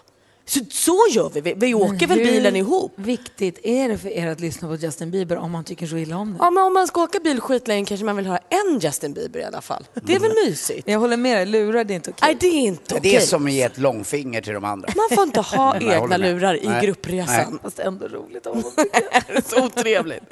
[0.46, 2.92] Så, så gör vi, vi, vi åker väl bilen ihop.
[2.96, 6.16] viktigt är det för er att lyssna på Justin Bieber om man tycker så illa
[6.16, 6.38] om det?
[6.40, 9.40] Ja, men om man ska åka bil skitlänge kanske man vill höra en Justin Bieber
[9.40, 9.84] i alla fall.
[9.94, 10.88] Det är väl mysigt?
[10.88, 12.26] Jag håller med dig, lurar det är inte okej.
[12.26, 13.16] Nej, det är inte Det okej.
[13.16, 14.88] är som att ge ett långfinger till de andra.
[14.96, 16.34] Man får inte ha Nej, jag egna håller med.
[16.34, 16.86] lurar i Nej.
[16.86, 17.34] gruppresan.
[17.50, 17.58] Nej.
[17.62, 18.72] Fast ändå roligt av honom.
[19.44, 20.22] Så otrevligt.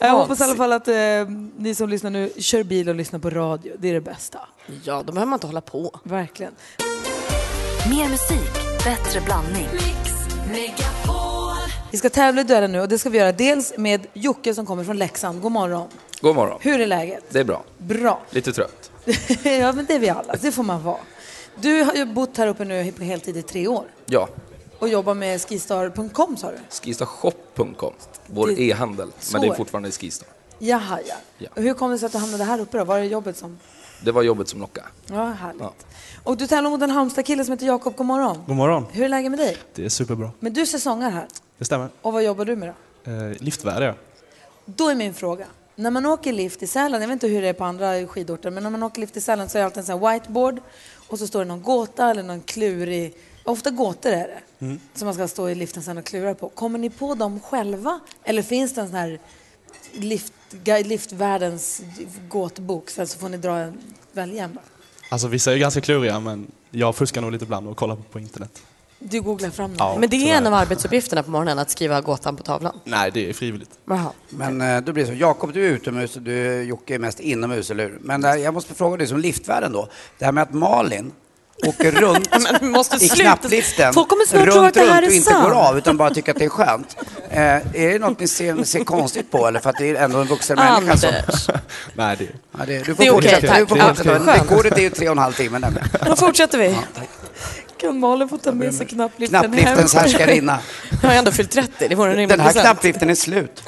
[0.00, 0.94] Jag hoppas i alla fall att eh,
[1.58, 3.72] ni som lyssnar nu kör bil och lyssnar på radio.
[3.78, 4.38] Det är det bästa.
[4.84, 6.00] Ja, då behöver man inte hålla på.
[6.04, 6.52] Verkligen.
[7.90, 9.68] Mer musik, bättre blandning.
[11.90, 14.66] Vi ska tävla i duellen nu och det ska vi göra dels med Jocke som
[14.66, 15.40] kommer från Leksand.
[15.42, 15.88] God morgon.
[16.20, 16.58] God morgon.
[16.62, 17.24] Hur är läget?
[17.30, 17.64] Det är bra.
[17.78, 18.20] Bra.
[18.30, 18.90] Lite trött.
[19.44, 20.34] ja, men det är vi alla.
[20.40, 20.98] Det får man vara.
[21.60, 24.28] Du har ju bott här uppe nu på heltid i tre år Ja,
[24.78, 26.58] och jobbar med skistar.com sa du?
[26.70, 27.92] skistarshop.com,
[28.26, 29.08] vår Det- e-handel.
[29.20, 29.56] så Men det är är det.
[29.56, 30.28] fortfarande Skistar.
[30.58, 31.14] Jaha, ja.
[31.38, 31.48] Ja.
[31.54, 32.84] Hur kom det sig att du hamnade här uppe då?
[32.84, 33.58] Var det jobbet som...
[34.00, 34.86] Det var jobbet som lockade.
[35.06, 35.62] Ja, härligt.
[35.62, 35.72] Ja.
[36.26, 37.96] Och du tävlar mot en Halmstad-kille som heter Jakob.
[37.96, 38.38] God morgon.
[38.46, 38.86] God morgon.
[38.92, 39.56] Hur är läget med dig?
[39.74, 40.30] Det är superbra.
[40.40, 41.26] Men du är säsongare här.
[41.58, 41.88] Det stämmer.
[42.02, 43.10] Och vad jobbar du med då?
[43.10, 43.94] Eh, liftvärd är jag.
[44.64, 45.46] Då är min fråga.
[45.74, 48.50] När man åker lift i Sälen, jag vet inte hur det är på andra skidorter,
[48.50, 50.60] men när man åker lift i Sälen så är det alltid en sån här whiteboard
[51.08, 54.80] och så står det någon gåta eller någon klurig, ofta gåtor är det, Mm.
[54.94, 56.48] som man ska stå i liften sen och klura på.
[56.48, 58.00] Kommer ni på dem själva?
[58.24, 59.18] Eller finns det en sån här
[59.92, 61.82] lift, guide- liftvärldens
[62.28, 63.78] gåtbok, sen så får ni dra en,
[64.12, 64.64] välja en bara?
[65.08, 68.62] Alltså vissa är ganska kluriga men jag fuskar nog lite ibland och kollar på, internet.
[68.98, 69.76] Du googlar fram dem?
[69.78, 72.80] Ja, Men det är en av arbetsuppgifterna på morgonen, att skriva gåtan på tavlan.
[72.84, 73.70] Nej, det är frivilligt.
[73.84, 74.10] Jaha.
[74.28, 77.20] Men eh, då blir det så, Jakob du är utomhus och du Jocke är mest
[77.20, 77.98] inomhus, eller hur?
[78.00, 79.88] Men där, jag måste fråga dig som liftvärden då,
[80.18, 81.12] det här med att Malin
[81.66, 84.88] åker runt Men vi måste i knappliften, Folk kommer snart runt, tro att det här
[85.02, 85.44] runt och är inte sant.
[85.44, 86.96] går av utan bara tycker att det är skönt.
[87.30, 90.18] Eh, är det något ni ser, ser konstigt på eller för att det är ändå
[90.18, 91.10] en vuxen människa som...
[91.94, 92.26] Nej, det
[92.58, 94.18] Ja, det, du får Det är okej, fortsätta.
[94.18, 94.26] tack.
[94.26, 94.34] Ja.
[94.34, 95.88] Rekordet är ju tre och en halv timme nämligen.
[96.06, 96.76] Då fortsätter vi.
[97.80, 99.52] Kan Malin få ta med sig knappliften hem?
[99.52, 100.58] Knappliftens härskarinna.
[101.02, 102.64] Jag har ändå fyllt 30, det vore en rimlig Den här present.
[102.66, 103.62] knappliften är slut.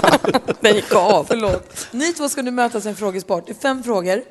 [0.60, 1.24] Den gick av.
[1.28, 1.86] Förlåt.
[1.90, 3.46] Ni två ska nu mötas i en frågesport.
[3.46, 4.22] Det är fem frågor.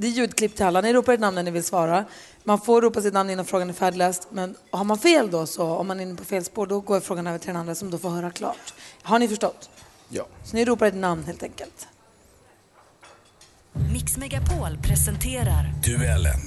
[0.00, 0.80] Det är ljudklipp till alla.
[0.80, 2.04] Ni ropar ett namn när ni vill svara.
[2.44, 4.28] Man får ropa sitt namn innan frågan är färdigläst.
[4.30, 7.00] Men har man fel då, så om man är inne på fel spår, då går
[7.00, 8.74] frågan över till den andra som då får höra klart.
[9.02, 9.70] Har ni förstått?
[10.08, 10.26] Ja.
[10.44, 11.88] Så ni ropar ett namn helt enkelt.
[13.92, 16.40] Mix Megapol presenterar Duellen.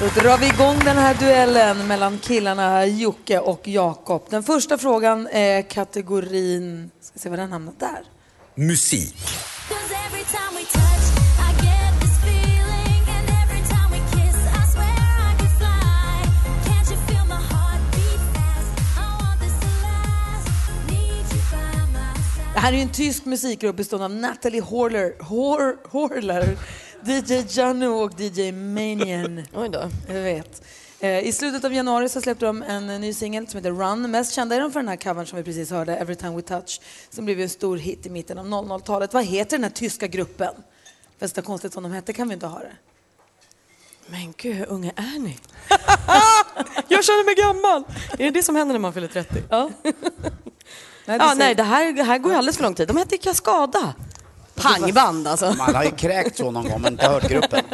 [0.00, 4.26] Då drar vi igång den här duellen mellan killarna Jocke och Jakob.
[4.30, 6.90] Den första frågan är kategorin...
[7.00, 8.02] Ska se vad den hamnar där.
[8.54, 9.16] Musik.
[22.58, 26.58] Det här är ju en tysk musikgrupp bestående av Natalie Horler, Hor, Horler,
[27.04, 29.42] DJ Janu och DJ Manian.
[29.54, 29.90] Oj då.
[30.08, 30.62] Jag vet.
[31.00, 34.10] Eh, I slutet av januari så släppte de en eh, ny singel som heter Run.
[34.10, 36.42] Mest kända är de för den här covern som vi precis hörde, Every time we
[36.42, 36.80] touch,
[37.10, 39.14] som blev en stor hit i mitten av 00-talet.
[39.14, 40.54] Vad heter den här tyska gruppen?
[41.20, 42.72] Fast det konstigt som de hette kan vi inte ha det.
[44.06, 45.38] Men gud, hur unga är ni?
[46.88, 47.84] jag känner mig gammal!
[48.12, 49.42] Är det det som händer när man fyller 30?
[49.50, 49.70] Ja.
[51.04, 52.88] Nej, ja, ser- nej det, här, det här går ju alldeles för lång tid.
[52.88, 53.94] De hette Kaskada.
[54.62, 55.54] Pangband alltså.
[55.58, 57.64] Man har ju kräkt så någon gång men inte hört gruppen.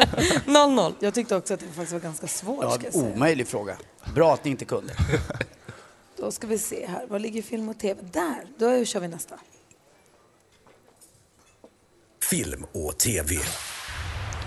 [0.46, 0.94] 0-0.
[1.00, 2.64] Jag tyckte också att det faktiskt var ganska svårt.
[2.64, 3.14] Ja, ska jag säga.
[3.14, 3.76] omöjlig fråga.
[4.14, 4.94] Bra att ni inte kunde.
[6.16, 7.06] Då ska vi se här.
[7.08, 8.00] Var ligger film och tv?
[8.12, 8.44] Där!
[8.58, 9.34] Då kör vi nästa.
[12.30, 13.36] Film och TV.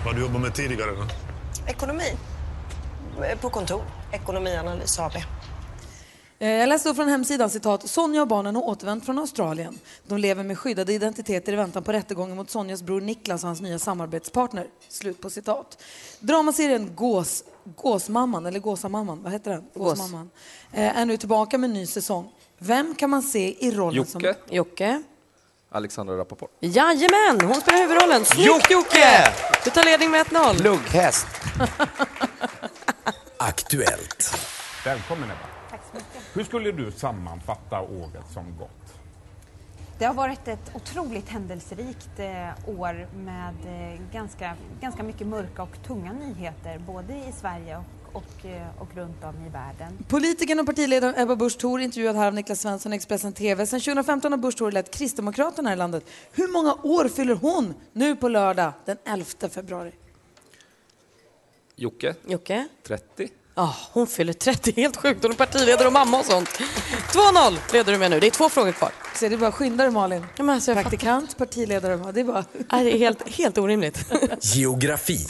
[0.04, 1.06] Vad du jobbat med tidigare då?
[1.68, 2.16] Ekonomi.
[3.40, 3.82] På kontor.
[4.12, 5.12] Ekonomianalys AB.
[6.40, 7.88] Eh, Jag läste då från hemsidan citat.
[7.88, 9.78] Sonja och barnen har återvänt från Australien.
[10.06, 13.60] De lever med skyddade identiteter i väntan på rättegången mot Sonjas bror Niklas och hans
[13.60, 14.66] nya samarbetspartner.
[14.88, 15.82] Slut på citat.
[16.20, 17.44] Dramaserien Gås,
[17.76, 19.60] Gåsmamman, eller Gåsamamman, vad heter den?
[19.74, 19.98] Gås.
[19.98, 20.30] Gåsmamman.
[20.72, 22.30] Eh, Är nu tillbaka med en ny säsong.
[22.58, 24.20] Vem kan man se i rollen som...
[24.20, 24.38] Jocke.
[24.50, 25.02] Jocke.
[25.70, 26.50] Alexandra Rappaport.
[26.60, 28.24] Jajamän, hon spelar huvudrollen.
[28.24, 28.72] Snyggt Jocke!
[28.74, 29.32] Jocke!
[29.64, 30.62] Du tar ledning med 1-0.
[30.62, 31.26] Lugghäst.
[33.36, 34.34] Aktuellt.
[34.84, 35.57] Välkommen Ebba.
[36.38, 38.94] Hur skulle du sammanfatta året som gått?
[39.98, 45.82] Det har varit ett otroligt händelserikt eh, år med eh, ganska, ganska mycket mörka och
[45.86, 50.04] tunga nyheter både i Sverige och, och, eh, och runt om i världen.
[50.08, 53.66] Politikern och partiledaren Ebba Busch Thor intervjuad här av Niklas Svensson i Expressen TV.
[53.66, 56.04] Sen 2015 har Busch Thor lett Kristdemokraterna i landet.
[56.32, 59.92] Hur många år fyller hon nu på lördag den 11 februari?
[61.76, 62.14] Jocke.
[62.26, 62.68] Jocke.
[62.86, 63.28] 30.
[63.58, 65.22] Ja, hon fyller 30, helt sjukt.
[65.22, 66.48] Hon är partiledare och mamma och sånt.
[67.12, 68.20] 2-0 leder du med nu.
[68.20, 68.90] Det är två frågor kvar.
[69.14, 70.26] Så det är bara skynda dig Malin.
[70.36, 72.44] Ja, men alltså, jag Praktikant, partiledare, det är bara...
[72.72, 74.12] Nej, det är helt, helt orimligt.
[74.40, 75.26] Geografi.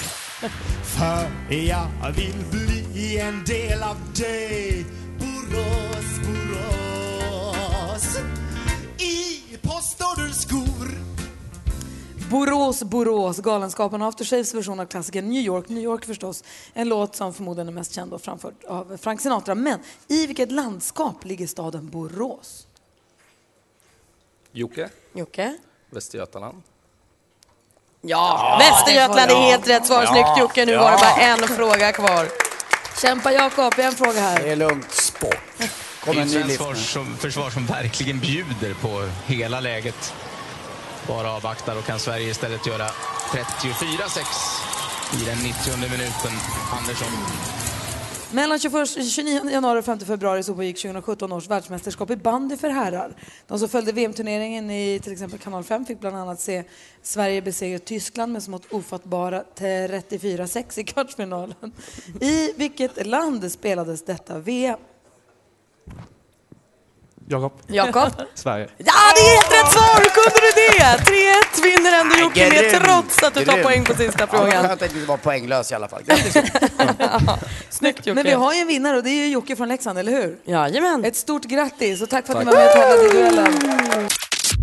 [0.84, 4.86] För jag vill bli en del av dig
[5.18, 8.18] Borås, Borås
[8.98, 10.97] I postorderskor
[12.30, 16.44] Borås, Borås, Galenskaparna och Aftershaves version av klassikern New York, New York förstås.
[16.72, 19.54] En låt som förmodligen är mest känd och framförd av Frank Sinatra.
[19.54, 22.66] Men i vilket landskap ligger staden Borås?
[24.52, 24.88] Jocke.
[25.12, 25.56] Jocke.
[25.90, 26.62] Västergötland.
[28.00, 30.06] Ja, Västergötland är helt rätt svar.
[30.06, 30.66] Snyggt Jocke.
[30.66, 32.28] Nu var det bara en fråga kvar.
[33.02, 34.42] Kämpa Jakob, en fråga här.
[34.42, 34.92] Det är lugnt.
[34.92, 35.36] Sport.
[35.58, 35.70] Det
[36.04, 40.14] Kommer är en ny försvar som, försvar som verkligen bjuder på hela läget.
[41.08, 46.32] Bara avvaktar och kan Sverige istället göra 34-6 i den 90 minuten.
[46.78, 47.08] Andersson.
[48.32, 52.68] Mellan 21, 29 januari och 5 februari så pågick 2017 års världsmästerskap i bandy för
[52.68, 53.12] herrar.
[53.46, 56.64] De som följde VM-turneringen i till exempel kanal 5 fick bland annat se
[57.02, 61.72] Sverige besegra Tyskland med smått ofattbara 34-6 i kvartsfinalen.
[62.20, 64.78] I vilket land spelades detta VM?
[67.30, 67.52] Jakob.
[67.66, 68.12] Jakob.
[68.34, 68.68] Sverige.
[68.78, 69.98] Ja, det är helt rätt svar!
[69.98, 70.84] Hur kunde du det?
[71.58, 74.68] 3-1 vinner ändå Jocke med trots att du tar poäng på sista Ja, frågan.
[74.68, 76.02] skönt att du var poänglös i alla fall.
[77.70, 78.14] Snyggt Jocke.
[78.14, 80.38] Men vi har ju en vinnare och det är ju Jocke från Leksand, eller hur?
[80.44, 81.04] Jajamän.
[81.04, 82.46] Ett stort grattis och tack för att Tack.
[82.46, 84.08] ni var med och tävlade i duellen.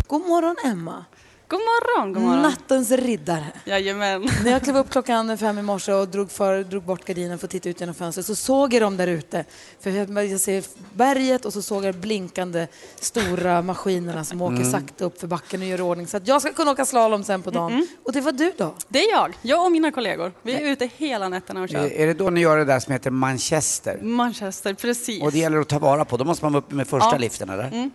[0.06, 1.04] God morgon Emma.
[1.48, 2.42] God morgon, god morgon.
[2.42, 3.44] Nattens riddare.
[3.64, 4.22] Jajamän.
[4.44, 7.46] När jag klev upp klockan fem i morse och drog, för, drog bort gardinen för
[7.46, 9.44] att titta ut genom fönstret så såg jag dem där ute.
[9.80, 12.66] För jag, jag ser berget och så såg jag blinkande
[13.00, 14.70] stora maskinerna som åker Mm.
[14.70, 17.42] sakta upp för backen och gör ordning så att jag ska kunna åka slalom sen
[17.42, 17.86] på dagen.
[18.04, 18.74] Och det var du då?
[18.88, 19.34] Det är jag.
[19.42, 20.32] Jag och mina kollegor.
[20.42, 21.78] Vi är ute hela nätterna och kör.
[21.78, 23.98] Är är det då ni gör det där som heter Manchester?
[24.02, 25.22] Manchester, precis.
[25.22, 26.16] Och det gäller att ta vara på.
[26.16, 27.18] Då måste man vara uppe med första Ja.
[27.18, 27.64] liften, eller?
[27.64, 27.90] Mm.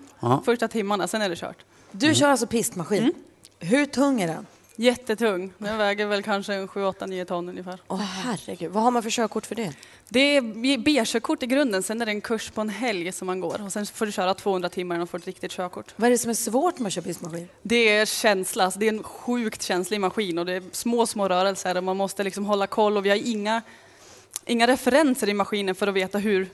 [0.45, 1.57] Första timmarna, sen är det kört.
[1.91, 3.13] Du kör alltså pistmaskin.
[3.63, 4.45] Hur tung är den?
[4.75, 5.53] Jättetung.
[5.57, 7.79] Den väger väl kanske en 7, 8, 9 ton ungefär.
[7.87, 9.73] Åh herregud, vad har man för körkort för det?
[10.09, 13.39] Det är B-körkort i grunden, sen är det en kurs på en helg som man
[13.39, 15.93] går och sen får du köra 200 timmar du får ett riktigt körkort.
[15.95, 17.47] Vad är det som är svårt med att köra pistmaskin?
[17.61, 21.27] Det är känsla, alltså det är en sjukt känslig maskin och det är små, små
[21.27, 23.61] rörelser och man måste liksom hålla koll och vi har inga
[24.45, 26.49] Inga referenser i maskinen för att veta hur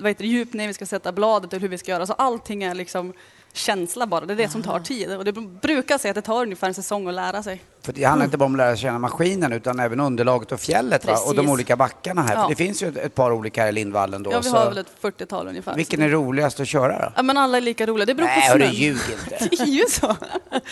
[0.00, 2.06] vad heter det, djupt ner vi ska sätta bladet och hur vi ska göra.
[2.06, 3.12] Så allting är liksom
[3.56, 5.16] känsla bara, det är det som tar tid.
[5.16, 7.62] Och det brukar säga att det tar ungefär en säsong att lära sig.
[7.82, 11.04] För det handlar inte bara om att lära känna maskinen utan även underlaget och fjället
[11.04, 11.18] va?
[11.26, 12.34] och de olika backarna här.
[12.34, 12.42] Ja.
[12.42, 14.32] För det finns ju ett, ett par olika här i Lindvallen då.
[14.32, 15.74] Ja, vi så har väl ett 40-tal ungefär.
[15.76, 17.12] vilken är roligast att köra då?
[17.16, 18.72] Ja, men alla är lika roliga, det beror Nej, på snön.
[18.72, 19.48] ljug inte.
[19.56, 20.16] det är ju så.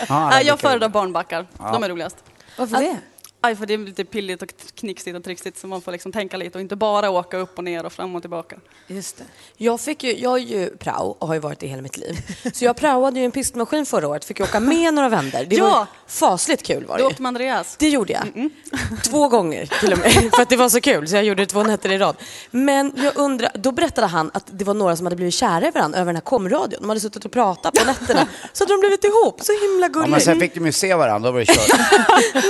[0.09, 1.73] Ja, Nej, jag föredrar barnbackar, Ja.
[1.73, 2.17] de är roligast.
[2.59, 2.97] Varför det?
[3.45, 6.37] Aj, för det är lite pilligt och knixigt och trixigt så man får liksom tänka
[6.37, 8.57] lite och inte bara åka upp och ner och fram och tillbaka.
[8.87, 9.25] Just det.
[9.57, 12.17] Jag, fick ju, jag är ju prao och har ju varit det hela mitt liv.
[12.55, 15.45] Så jag praoade ju en pistmaskin förra året, fick ju åka med några vänner.
[15.45, 15.87] Det var Ja!
[16.07, 17.11] ju fasligt kul var det Då ju.
[17.11, 17.77] åkte med Andreas.
[17.79, 18.51] Det gjorde jag.
[19.05, 21.09] Två gånger till och med, för att det var så kul.
[21.09, 22.17] Så jag gjorde det två nätter i rad.
[22.51, 25.71] Men jag undrar, då berättade han att det var några som hade blivit kära i
[25.71, 26.81] varandra över den här komradion.
[26.81, 28.29] De hade suttit och pratat på nätterna.
[28.53, 29.41] Så hade de blivit ihop.
[29.43, 30.11] Så himla Ja, gulligt.
[30.11, 31.81] men sen fick de ju se varandra, då var det kört.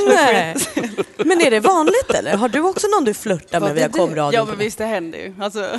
[0.09, 0.57] Nej.
[1.17, 2.37] Men är det vanligt eller?
[2.37, 4.33] Har du också någon du flörtar med via komradion?
[4.33, 5.35] Ja men visst det händer ju.
[5.41, 5.79] Alltså,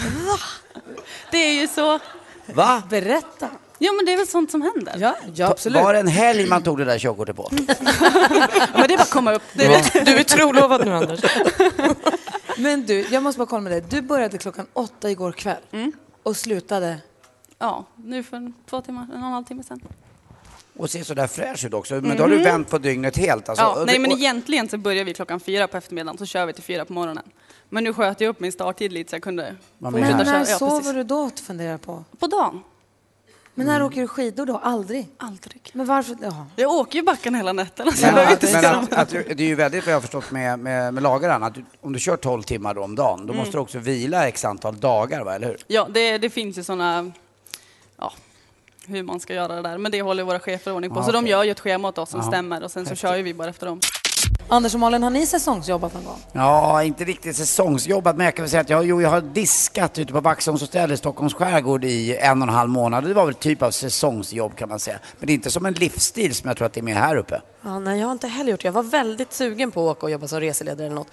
[1.31, 1.99] det är ju så.
[2.53, 2.83] Va?
[2.89, 3.49] Berätta.
[3.79, 4.95] Ja men det är väl sånt som händer.
[4.99, 5.83] Ja, ja absolut.
[5.83, 7.49] Var det en helg man tog det där körkortet på?
[7.51, 9.41] Men det är bara att komma upp.
[9.53, 10.01] Det är Ja.
[10.03, 11.19] Du är trolovad nu Anders.
[12.57, 13.83] Men du, jag måste bara kolla med dig.
[13.89, 15.61] Du började klockan åtta igår kväll
[16.23, 16.97] och slutade?
[17.59, 19.81] Ja, nu för en- två timmar, en och en halv timme sedan.
[20.77, 21.93] Och ser så där fräsch ut också.
[21.95, 22.43] Men då har du Mhm.
[22.43, 23.49] vänt på dygnet helt.
[23.49, 26.53] Alltså, ja, nej men egentligen så börjar vi klockan fyra på eftermiddagen så kör vi
[26.53, 27.23] till fyra på morgonen.
[27.69, 30.31] Men nu sköt jag upp min starttid lite så jag kunde Vad Men menar du?
[30.31, 32.03] när Ja, sover du då, funderar jag på?
[32.19, 32.61] På dagen.
[33.55, 34.57] Men när åker du skidor då?
[34.57, 35.07] Aldrig?
[35.17, 35.69] Aldrig.
[35.73, 36.15] Men varför?
[36.21, 36.45] Ja.
[36.55, 37.91] Jag åker ju backen hela nätterna.
[37.91, 40.59] Så Men, jag men att, att, det är ju väldigt vad jag har förstått med,
[40.59, 43.37] med, med lagaren, att du, om du kör 12 timmar då om dagen, då Mm.
[43.37, 45.35] måste du också vila x antal dagar, va?
[45.35, 45.57] eller hur?
[45.67, 47.11] Ja, det, det finns ju sådana,
[47.97, 48.13] ja,
[48.87, 49.77] hur man ska göra det där.
[49.77, 50.99] Men det håller våra chefer ordning på.
[50.99, 51.31] Ja, så de okej.
[51.31, 52.27] gör ju ett schema åt oss som Ja.
[52.27, 53.09] stämmer och sen så Häftigt.
[53.09, 53.79] kör ju vi bara efter dem.
[54.47, 56.19] Anders och Malin, har ni säsongsjobbat någon gång?
[56.31, 59.97] Ja, inte riktigt säsongsjobbat, men jag kan väl säga att jag, jo, jag har diskat
[59.99, 63.03] ute på Vaxholms hotell i Stockholms skärgård i en och en halv månad.
[63.03, 64.99] Det var väl typ av säsongsjobb kan man säga.
[65.19, 67.15] Men det är inte som en livsstil som jag tror att det är med här
[67.15, 67.41] uppe.
[67.63, 68.67] Ja, nej, jag har inte heller gjort det.
[68.67, 71.07] Jag var väldigt sugen på att åka och jobba som reseledare eller något.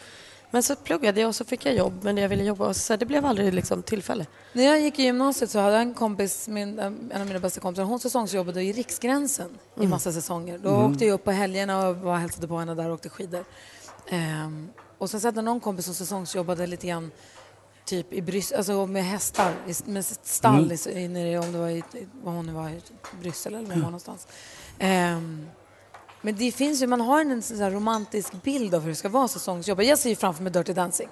[0.51, 2.77] Men så pluggade jag och så fick jag jobb med det jag ville jobba och
[2.77, 4.27] så det blev aldrig liksom tillfälle.
[4.53, 7.61] När jag gick i gymnasiet så hade jag en kompis, min, en av mina bästa
[7.61, 9.91] kompisar, hon säsongsjobbade i Riksgränsen i Mm.
[9.91, 10.59] massa säsonger.
[10.59, 10.93] Då Mm.
[10.93, 13.45] åkte jag upp på helgerna och var och hälsade på henne där och åkte skidor.
[14.09, 17.11] Ehm, och sen så hade jag någon kompis som säsongsjobbade lite grann
[17.85, 20.73] typ i Bryssel, alltså med hästar, i- med stall Mm.
[20.87, 21.83] i, i, nere i- om det var i,
[22.25, 22.81] var hon nu var, i
[23.21, 24.27] Bryssel eller var var någonstans.
[24.79, 25.47] Ehm,
[26.23, 29.09] men det finns ju, man har en sån här romantisk bild av hur det ska
[29.09, 29.83] vara säsongsjobb.
[29.83, 31.09] Jag ser ju framför mig Dirty Dancing.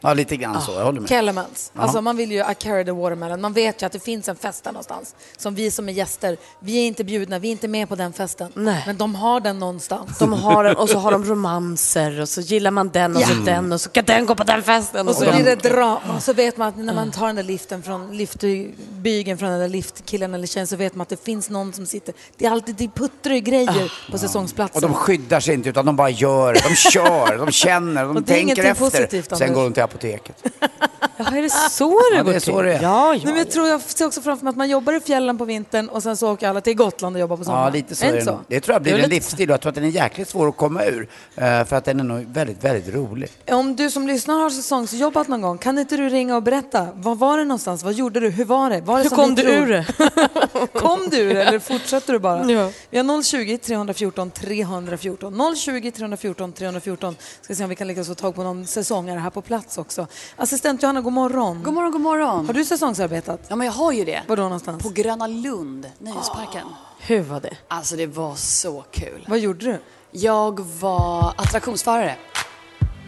[0.00, 0.72] Ja, lite grann så.
[0.72, 1.08] Jag håller med.
[1.08, 1.70] Kellermans.
[1.74, 1.82] Ja.
[1.82, 3.40] Alltså man vill ju I carry the watermelon.
[3.40, 5.14] Man vet ju att det finns en fest där någonstans.
[5.36, 8.12] Som vi som är gäster, vi är inte bjudna, vi är inte med på den
[8.12, 8.52] festen.
[8.54, 8.82] Nej.
[8.86, 10.18] Men de har den någonstans.
[10.18, 13.32] De har den och så har de romanser och så gillar man den och så
[13.32, 13.52] Ja.
[13.52, 15.08] den och så ska den gå på den festen.
[15.08, 16.00] Och så de- blir det drama.
[16.16, 19.60] Och så vet man att när man tar den där liften från liftbygeln från den
[19.60, 22.14] där liftkillen eller tjejen så vet man att det finns någon som sitter.
[22.36, 24.84] Det är alltid det puttrar ju grejer på säsongsplatsen.
[24.84, 26.54] Och de skyddar sig inte utan de bara gör.
[26.54, 28.84] De kör, de känner, de Och det är tänker efter.
[28.84, 30.42] positivt, Sen går de till apoteket.
[31.18, 32.82] Ja, är det så det Ja, går det är så det är.
[32.82, 35.38] Ja, Nej, men jag tror jag ser också framför mig att man jobbar i fjällen
[35.38, 37.64] på vintern och sen så åker alla till Gotland och jobbar på sommaren.
[37.64, 38.40] Ja, lite så är det så?
[38.48, 40.48] Det tror jag blir en lite- livsstil och jag tror att den är jäkligt svår
[40.48, 41.08] att komma ur.
[41.36, 43.30] eh, För att den är nog väldigt, väldigt rolig.
[43.50, 46.88] Om du som lyssnar har säsongsjobbat någon gång, kan inte du ringa och berätta?
[46.94, 47.82] Var var det någonstans?
[47.82, 48.30] Vad gjorde du?
[48.30, 48.80] Hur var det?
[48.80, 49.86] Var det Hur kom du ur det?
[50.80, 52.50] kom du ur det eller fortsätter du bara?
[52.52, 52.70] Ja.
[52.90, 55.56] Vi har 020 314 314.
[55.56, 57.16] 020 314 314.
[57.40, 60.06] Ska se om vi kan lyckas få tag på någon säsongare här på plats också.
[60.36, 61.62] Assistent Johanna, god morgon.
[61.62, 62.46] God morgon, god morgon.
[62.46, 63.40] Har du säsongsarbetat?
[63.48, 64.22] Ja, men jag har ju det.
[64.26, 64.82] Var då någonstans?
[64.82, 66.66] På Gröna Lund, Nöjesparken.
[67.00, 67.56] Hur var det?
[67.68, 69.24] Alltså det var så kul.
[69.28, 69.78] Vad gjorde du?
[70.10, 72.16] Jag var attraktionsförare.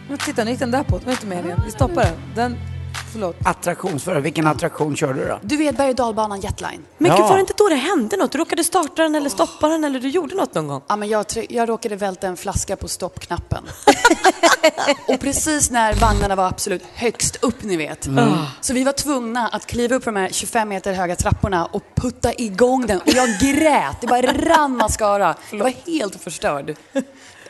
[0.09, 0.97] Men titta, nu gick den där på.
[0.97, 1.59] Det var inte meningen.
[1.65, 2.15] Vi stoppar den.
[2.35, 2.70] den.
[3.11, 3.35] Förlåt.
[3.45, 5.39] Attraktionsförare, vilken attraktion körde du då?
[5.41, 6.81] Du vet berg och dalbanan Jetline?
[6.97, 7.17] Men Ja.
[7.17, 8.31] gud, var det inte då det hände något?
[8.31, 10.81] Du råkade starta den eller stoppa den eller du gjorde något någon gång?
[10.87, 13.63] Ja, men jag, jag råkade välta en flaska på stoppknappen.
[15.07, 18.05] och precis när vagnarna var absolut högst upp, ni vet.
[18.05, 18.29] Mm.
[18.61, 21.83] Så vi var tvungna att kliva upp på de här 25 meter höga trapporna och
[21.95, 22.99] putta igång den.
[22.99, 25.35] Och jag grät, det bara rann mascara.
[25.51, 26.75] Jag var helt förstörd.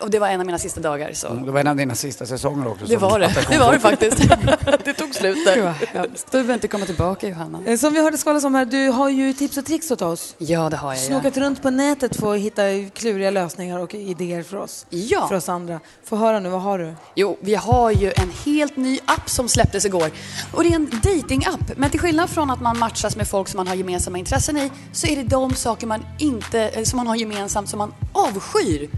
[0.01, 1.13] Och det var en av mina sista dagar.
[1.13, 1.33] Så.
[1.33, 2.85] Det var en av dina sista säsonger också.
[2.85, 3.45] Det var det.
[3.49, 4.17] Det var det faktiskt.
[4.85, 5.47] Det tog slut
[5.93, 6.25] hemskt.
[6.25, 7.59] Du behöver inte komma tillbaka Johanna.
[7.65, 10.35] Eh, Som vi hörde skvallras om här, du har ju tips och tricks åt oss.
[10.37, 11.01] Ja, det har jag.
[11.03, 11.07] Ja.
[11.07, 12.61] Snokat runt på nätet för att hitta
[12.93, 14.85] kluriga lösningar och idéer för oss.
[14.89, 15.27] Ja.
[15.27, 15.79] För oss andra.
[16.05, 16.93] Få höra nu, vad har du?
[17.15, 20.09] Jo, vi har ju en helt ny app som släpptes igår.
[20.53, 21.71] Och det är en dating-app.
[21.77, 24.71] Men till skillnad från att man matchas med folk som man har gemensamma intressen i
[24.93, 28.89] så är det de saker man inte, eh, som man har gemensamt som man avskyr.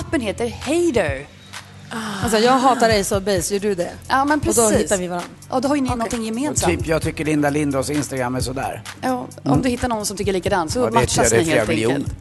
[0.00, 1.26] Appen heter Hater.
[2.22, 3.90] Alltså jag hatar Ace of Base, gör du det?
[4.08, 4.64] Ja, men precis.
[4.64, 5.28] Och då hittar vi varandra.
[5.50, 6.78] Ja, då har ju ni någonting gemensamt.
[6.78, 8.82] Typ jag tycker Linda Lindros Instagram är sådär.
[9.02, 11.66] Ja, om du hittar någon som tycker likadant så Ja, det matchas ni det är
[11.66, 12.14] helt enkelt.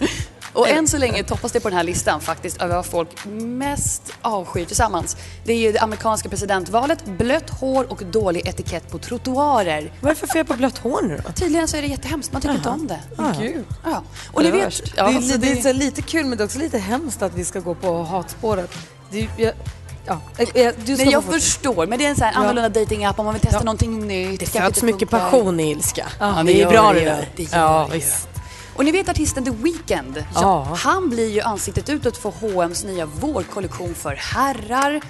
[0.54, 4.02] Och än så länge toppas det på den här listan faktiskt över vad folk mest
[4.22, 5.16] avskyr tillsammans.
[5.44, 9.92] Det är ju det amerikanska presidentvalet, blött hår och dålig etikett på trottoarer.
[10.00, 11.32] Vad är det för fel på blött hår nu då?
[11.32, 13.00] Tydligen så är det jättehemskt, man tycker inte om det.
[13.40, 13.64] Gud.
[13.84, 14.02] Ja.
[14.32, 14.96] Och Det är vet...
[14.96, 17.34] Ja, det, är, det är så lite kul men det är också lite hemskt att
[17.34, 18.70] vi ska gå på hatspåret.
[19.10, 19.52] Det är, jag,
[20.06, 20.20] ja,
[20.54, 22.38] Nej, jag förstår, men det är en sån här Ja.
[22.40, 23.64] annorlunda datingapp om man vill testa Ja.
[23.64, 24.40] någonting nytt.
[24.40, 26.06] Det föds mycket passion i ilska.
[26.20, 27.04] Ja, det är gör bra det ju.
[27.04, 27.28] där.
[27.36, 28.28] Det ja, det visst.
[28.76, 30.24] Och ni vet artisten The Weeknd?
[30.34, 30.76] Ja.
[30.76, 35.00] Han blir ju ansiktet utåt för H&M's nya vårkollektion för herrar.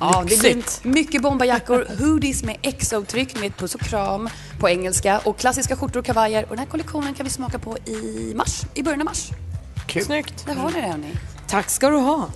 [0.00, 4.28] Ja, det blir mycket bombajackor, hoodies med exo-tryck med puss och kram
[4.60, 6.42] på engelska och klassiska skjortor och kavajer.
[6.42, 9.28] Och den här kollektionen kan vi smaka på i mars, i början av mars.
[9.86, 10.04] Kul.
[10.04, 10.46] Snyggt.
[10.46, 11.16] Där har ni det hörni.
[11.48, 12.28] Tack ska du ha.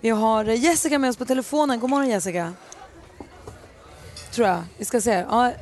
[0.00, 1.80] Vi har eh, Jessica med oss på telefonen.
[1.80, 2.52] God morgon Jessica.
[4.30, 4.62] Tror jag.
[4.78, 5.24] Vi ska se.
[5.30, 5.52] Ja.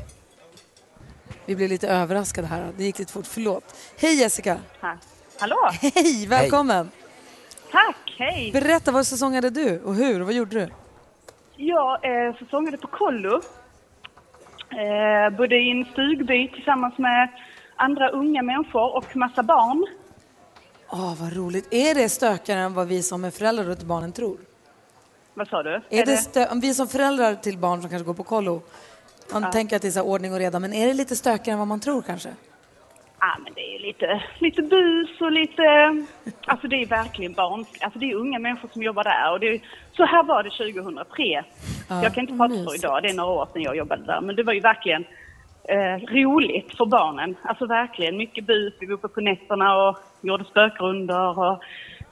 [1.51, 2.73] Vi blev lite överraskade här.
[2.77, 3.27] Det gick lite fort.
[3.27, 3.65] Förlåt.
[3.99, 4.59] Hej Jessica.
[5.39, 5.57] Hallå!
[5.81, 6.91] Hej, välkommen.
[7.73, 8.51] Tack, hej!
[8.53, 10.21] Berätta, vad säsongade du och hur?
[10.21, 10.69] Vad gjorde du?
[11.57, 11.95] Jag
[12.29, 13.41] eh, säsongade på kollo.
[14.71, 17.29] Eh, bodde i en stugby tillsammans med
[17.77, 19.87] andra unga människor och massa barn.
[20.89, 21.75] Åh, vad roligt.
[21.75, 24.39] Är det stökigare än vad vi som är föräldrar till barnen tror?
[25.35, 25.83] Vad sa du?
[25.91, 28.63] Är det stö- om vi som föräldrar till barn som kanske går på kollo,
[29.33, 29.51] man Ja.
[29.53, 31.69] tänker att det är så ordning och reda, men är det lite stökigare än vad
[31.69, 32.29] man tror kanske?
[33.21, 35.63] Ja, men det är lite, lite bus och lite...
[36.47, 37.65] Alltså det är verkligen barn...
[37.81, 39.33] Alltså det är unga människor som jobbar där.
[39.33, 39.61] Och det, är-
[39.97, 41.45] så här var det 2003.
[41.89, 44.21] Ja, jag kan inte prata så idag, det är några år sedan jag jobbade där.
[44.21, 45.05] Men det var ju verkligen
[45.69, 47.37] eh, roligt för barnen.
[47.43, 48.75] Alltså verkligen mycket bus.
[48.81, 51.63] Vi var uppe på nätterna och gjorde spökrundor och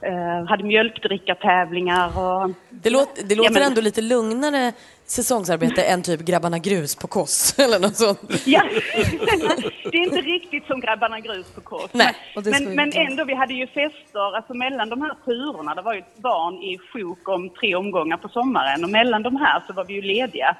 [0.01, 2.51] eh, hade mjölkdrickartävlingar och...
[2.69, 4.73] Det, låter, det låter Ja, men- ändå lite lugnare
[5.05, 8.19] säsongsarbete än typ Grabbarna Grus på Koss eller något sånt.
[8.45, 8.61] Ja,
[9.91, 11.89] det är inte riktigt som Grabbarna Grus på kors.
[11.91, 15.75] Nej, Men, men ändå, vi hade ju fester alltså mellan de här turerna.
[15.75, 19.63] Det var ju barn i sjok om tre omgångar på sommaren och mellan de här
[19.67, 20.55] så var vi ju lediga.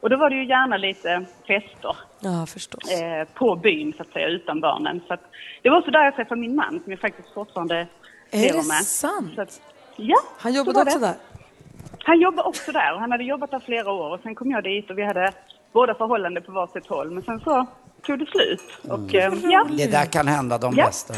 [0.00, 2.46] Och då var det ju gärna lite fester Ja,
[2.92, 5.00] eh, på byn så att säga, utan barnen.
[5.06, 5.20] Så att,
[5.62, 7.86] det var så där jag träffade min man som jag faktiskt fortfarande
[8.30, 8.84] Är det med.
[8.84, 9.32] sant?
[9.34, 9.60] Så att,
[9.96, 11.06] ja, Han jobbade också det.
[11.06, 11.14] där?
[12.04, 14.64] Han jobbade också där och han hade jobbat där flera år och sen kom jag
[14.64, 15.32] dit och vi hade
[15.72, 17.10] båda förhållande på varsitt håll.
[17.10, 17.66] Men sen så
[18.06, 18.62] tog det slut.
[18.88, 19.66] Och, eh, ja.
[19.70, 20.84] Det där kan hända de Ja.
[20.86, 21.14] bästa.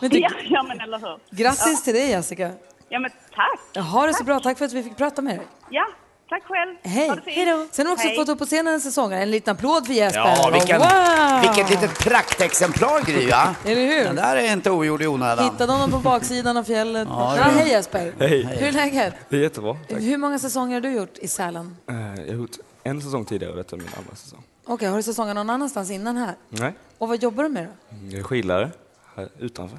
[0.00, 1.18] Men det, ja, ja, men eller hur.
[1.30, 2.50] grattis till dig Jessica.
[2.88, 3.60] Ja, men tack.
[3.72, 4.40] Ja, ha det så bra.
[4.40, 5.46] Tack för att vi fick prata med dig.
[5.70, 5.86] Ja,
[6.28, 6.76] tack själv.
[6.82, 7.08] Hej.
[7.08, 7.74] Ha det fint.
[7.74, 8.16] Sen har vi också Hej.
[8.16, 9.22] fått upp på scenen en säsongare.
[9.22, 10.20] En liten applåd för Jesper.
[10.20, 11.40] Ja, vilken, Wow!
[11.42, 13.54] vilket litet praktexemplar Gry, va?
[13.64, 14.04] Eller hur?
[14.04, 15.44] Den där är inte ogjord i onödan.
[15.52, 17.08] Hittade honom på baksidan av fjället.
[17.10, 18.12] Ja, Ja, hej Jesper.
[18.18, 18.42] Hej.
[18.42, 19.14] Hur är läget?
[19.28, 19.76] Det är jättebra.
[19.88, 20.00] Tack.
[20.00, 21.76] Hur många säsonger har du gjort i Sälen?
[21.88, 24.42] Eh, Jag har gjort en säsong tidigare och detta är min andra säsong.
[24.66, 26.34] Okej, har du säsonger någon annanstans innan här?
[26.48, 27.96] Nej, Och vad jobbar du med då?
[28.10, 28.70] jag är skidlärare
[29.16, 29.78] här utanför.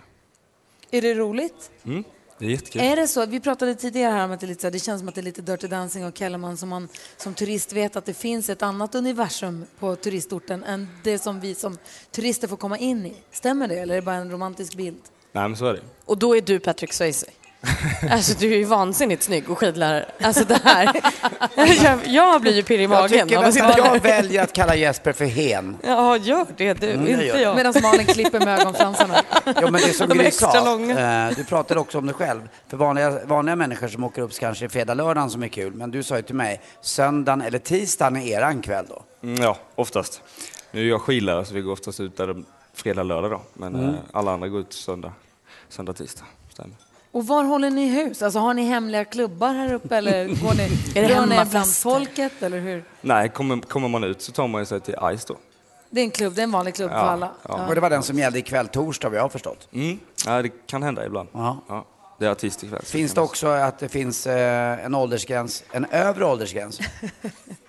[0.92, 1.70] Är det roligt?
[1.86, 2.04] Mm,
[2.40, 2.82] det är jättekul.
[2.82, 3.26] Är det så?
[3.26, 5.16] Vi pratade tidigare här om att det, är lite så här, det känns som att
[5.16, 8.50] det är lite Dirty Dancing och Kellerman som man som turist vet att det finns
[8.50, 11.78] ett annat universum på turistorten än det som vi som
[12.12, 13.14] turister får komma in i.
[13.32, 15.02] Stämmer det eller är det bara en romantisk bild?
[15.32, 15.82] Nej, men så är det.
[16.06, 17.26] Och då är du Patrick Swayze.
[18.12, 20.06] Alltså du är ju vansinnigt snygg och skidlärare.
[20.22, 21.02] Alltså det här.
[21.84, 24.76] Jag, jag blir ju pirrig i Jag magen tycker av att jag väljer att kalla
[24.76, 25.78] Jesper för hen.
[25.84, 27.42] Ja, gör det du, Mm, jag inte det.
[27.42, 27.56] jag.
[27.56, 29.22] Medan Malin klipper med ögonfransarna.
[29.46, 31.28] Ja, men det är som De är Gry extra sa, långa.
[31.30, 32.50] eh, du pratade också om det själv.
[32.68, 35.74] För vanliga, vanliga människor som åker upp kanske fredag, lördagen som är kul.
[35.74, 39.04] Men du sa ju till mig, söndagen eller tisdagen är eran kväll då.
[39.24, 40.22] Mm, ja, oftast.
[40.72, 42.44] Nu är jag skidlärare så vi går oftast ut där
[42.74, 43.42] fredag, lördag då.
[43.54, 43.90] Men Mm.
[43.90, 45.12] eh, alla andra går ut söndag,
[45.70, 46.24] söndag, tisdag.
[46.54, 46.76] Stämmer.
[47.20, 48.22] Och var håller ni hus?
[48.22, 50.64] Alltså har ni hemliga klubbar här uppe eller går ni,
[51.00, 52.84] Är det ni bland folket eller hur?
[53.02, 55.38] Nej, kommer, kommer man ut så tar man sig till Ice då.
[55.90, 57.32] Det är en klubb, det är en vanlig klubb Ja, för alla.
[57.48, 57.68] ja.
[57.68, 59.68] Och det var den som gällde ikväll torsdag, jag har förstått.
[59.74, 60.00] Mm.
[60.26, 61.30] Ja, det kan hända ibland.
[61.32, 61.86] Ja.
[62.20, 62.82] Det är artist ikväll.
[62.84, 66.80] Finns det också att det finns eh, en åldersgräns, en övre åldersgräns?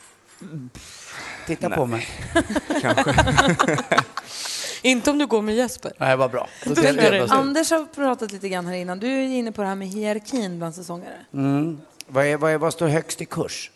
[1.47, 2.09] Titta på mig.
[2.81, 3.15] Kanske.
[4.83, 5.93] Inte om du går med Jesper.
[5.99, 6.49] Nej, vad bra.
[6.65, 7.23] Då det.
[7.23, 7.31] oss.
[7.31, 8.99] Anders har pratat lite grann här innan.
[8.99, 11.15] Du är inne på det här med hierarkin bland säsongare.
[11.35, 11.81] Mm.
[12.07, 13.71] Vad, är, vad, är, vad står högst i kurs?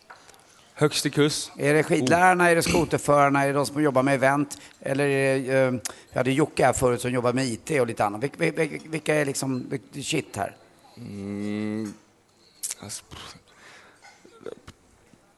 [0.73, 1.51] Högst i kurs.
[1.57, 4.57] Är det skidlärarna, är det skoterförarna, är det de som jobbar med event?
[4.79, 5.73] Eller är det, eh,
[6.09, 8.23] jag hade Jocke här förut som jobbar med IT och lite annat.
[8.23, 10.55] Vilka, vilka, vilka är liksom shit här?
[10.97, 11.93] Mm,
[12.79, 13.03] alltså,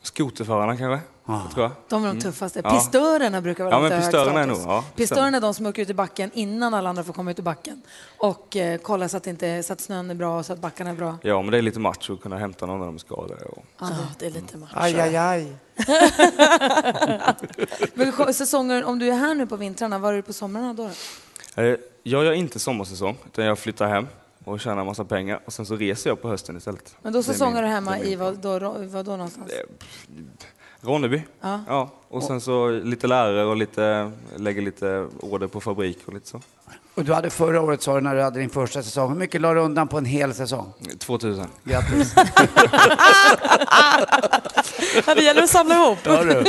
[0.02, 1.08] skoterförarna kanske,
[1.54, 1.72] tror jag.
[1.90, 2.22] De är de Mm.
[2.22, 2.62] tuffaste.
[2.64, 2.70] Ja.
[2.70, 5.66] Pistörerna brukar vara Ja, lite men hög pistörerna är nog, ja, Pistörerna är de som
[5.66, 7.82] åker ut i backen innan alla andra får komma ut i backen.
[8.18, 10.90] Och eh, kolla så att, inte, så att snön är bra och så att backarna
[10.90, 11.18] är bra.
[11.22, 13.46] Ja, men det är lite macho att kunna hämta någon när de är skadade.
[13.46, 13.66] Och...
[13.80, 13.88] Ja,
[14.20, 14.72] det är lite macho.
[14.76, 15.56] Aj, aj, aj.
[17.94, 20.90] Men säsonger, om du är här nu på vintrarna, var är du på somrarna då?
[21.56, 21.62] då?
[21.62, 24.08] Eh, Jag gör inte sommarsäsong, utan jag flyttar hem
[24.44, 26.96] och tjänar massa pengar och sen så reser jag på hösten istället.
[27.02, 27.24] Men då
[27.54, 29.52] min- du hemma i vad då, vad då någonstans?
[30.82, 31.22] Ronneby.
[31.42, 31.60] Ja.
[31.68, 31.90] Ja.
[32.08, 36.42] Och sen så lite lärare och lite, lägger lite order på fabrik och lite så.
[36.98, 39.10] Och du hade förra året, sa du, när du hade din första säsong.
[39.10, 40.74] Hur mycket la du undan på en hel säsong?
[41.00, 41.46] 2000.
[41.64, 42.14] Grattis.
[45.06, 45.98] Ja, det gäller att samla ihop.
[46.04, 46.44] Ja, du.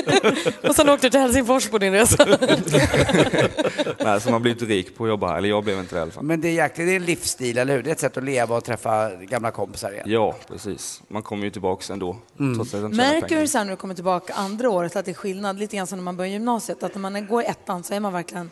[0.69, 2.25] och sen åkte du till Helsingfors på din resa.
[3.99, 5.99] Nej, så man blir inte rik på att jobba här, eller jag blev inte det
[5.99, 6.25] i alla fall.
[6.25, 7.83] Men det är jäkligt, det är en livsstil, eller hur?
[7.83, 10.05] Det är ett sätt att leva och träffa gamla kompisar igen.
[10.07, 11.03] Ja, precis.
[11.09, 12.55] Man kommer ju tillbaks ändå, Mm.
[12.55, 15.05] trots att jag inte tjänar Märker du sen när du kommer tillbaka andra året att
[15.05, 15.59] det är skillnad?
[15.59, 18.01] Lite grann som när man börjar gymnasiet, att när man går i ettan så är
[18.01, 18.51] man verkligen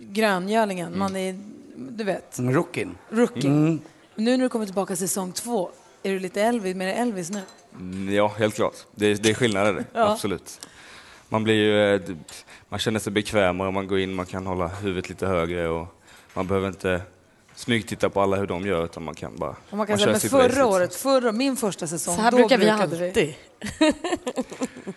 [0.00, 0.98] gröngölingen.
[0.98, 1.38] Man är,
[1.76, 2.98] du vet, Rookien.
[3.08, 3.50] rookie.
[3.50, 3.80] Mm.
[4.14, 5.70] Nu när du kommer tillbaka säsong två,
[6.02, 7.40] är du lite Elvis, mer Elvis nu?
[7.74, 8.74] Mm, Ja, helt klart.
[8.94, 10.12] Det är, det är skillnader Ja.
[10.12, 10.60] absolut.
[11.28, 12.14] Man blir ju, eh, d-
[12.68, 15.86] man känner sig bekvämare, man går in, man kan hålla huvudet lite högre och
[16.34, 17.02] man behöver inte
[17.54, 20.12] smygtitta på alla hur de gör utan man kan bara Och man kan kör säga,
[20.12, 20.70] men sitt förra race, liksom.
[20.72, 23.34] året, förra, min första säsong, Så här då brukar vi brukade alltid.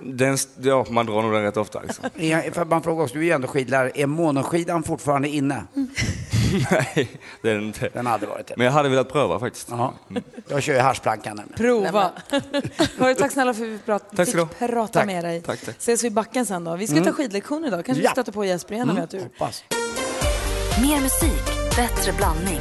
[0.00, 1.80] Den, ja, man drar nog den rätt ofta.
[1.82, 2.04] Liksom.
[2.16, 5.62] Är- För man frågar också, du är ju ändå skidlärare, är monoskidan fortfarande inne?
[6.70, 7.08] Nej,
[7.42, 7.88] det är den inte.
[7.92, 8.54] Den hade varit det.
[8.56, 9.68] Men jag hade velat pröva faktiskt.
[9.70, 9.94] Ja.
[10.48, 11.56] Jag kör ju haschplankan nämligen.
[11.58, 12.10] Prova.
[12.98, 14.68] Hörru, tack snälla för att vi prat, Tack ska fick du ha.
[14.72, 15.06] prata Tack.
[15.06, 15.40] med dig.
[15.42, 15.76] Tack, tack.
[15.78, 16.76] Ses vi i backen sen då.
[16.76, 17.06] Vi ska Mm.
[17.06, 17.84] ta skidlektion idag.
[17.84, 18.08] Kanske Ja.
[18.10, 19.20] vi stöter på Jesper igen om vi har tur.
[19.22, 19.64] Hoppas.
[20.82, 21.44] Mer musik,
[21.76, 22.60] bättre blandning.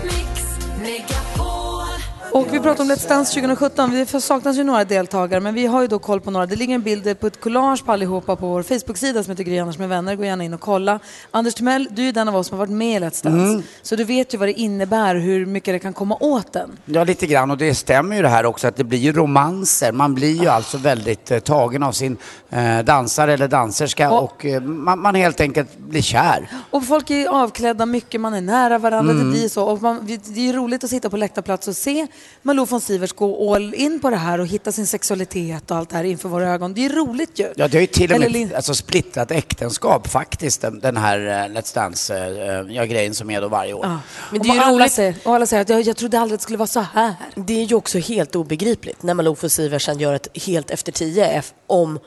[2.36, 3.92] Och vi pratar om Let's Dance 2017.
[3.92, 6.46] Det saknas ju några deltagare, men vi har ju då koll på några.
[6.46, 9.60] Det ligger en bild på ett collage på allihopa på vår Facebook-sida som heter Gry
[9.60, 10.16] Anders med vänner.
[10.16, 11.00] Gå gärna in och kolla.
[11.32, 13.30] Anders Timell, du är den av oss som har varit med i Let's Dance.
[13.54, 13.64] Mm.
[13.82, 16.78] Så du vet ju vad det innebär, hur mycket det kan komma åt den.
[16.86, 17.52] Ja, lite grann.
[17.52, 19.92] Och det stämmer ju det här också att det blir ju romanser.
[19.92, 22.18] Man blir ju alltså väldigt eh, tagen av sin
[22.50, 26.50] eh, dansare eller danserska och, Och- eh, man, man helt enkelt blir kär.
[26.72, 29.26] Och folk är avklädda mycket, man är nära varandra, Mm.
[29.26, 29.64] det blir så.
[29.64, 32.08] Och man, det är ju roligt att sitta på läktarplats och se
[32.42, 35.90] Malou von Sivers gå all in på det här och hitta sin sexualitet och allt
[35.90, 36.74] det här inför våra ögon.
[36.74, 37.54] Det är roligt ju.
[37.56, 40.98] Ja, det har ju till och Eller med Lin- alltså, splittrat äktenskap faktiskt, den, den
[40.98, 43.86] här eh, Let's Dance-grejen som är då varje år.
[43.86, 44.00] Ja.
[44.32, 44.92] Men det är ju alla roligt.
[44.92, 47.14] säger, och alla säger att jag, jag trodde aldrig att det skulle vara så här.
[47.36, 51.44] Det är ju också helt obegripligt när Malou von Siversen gör ett helt efter tio
[51.68, 52.00] om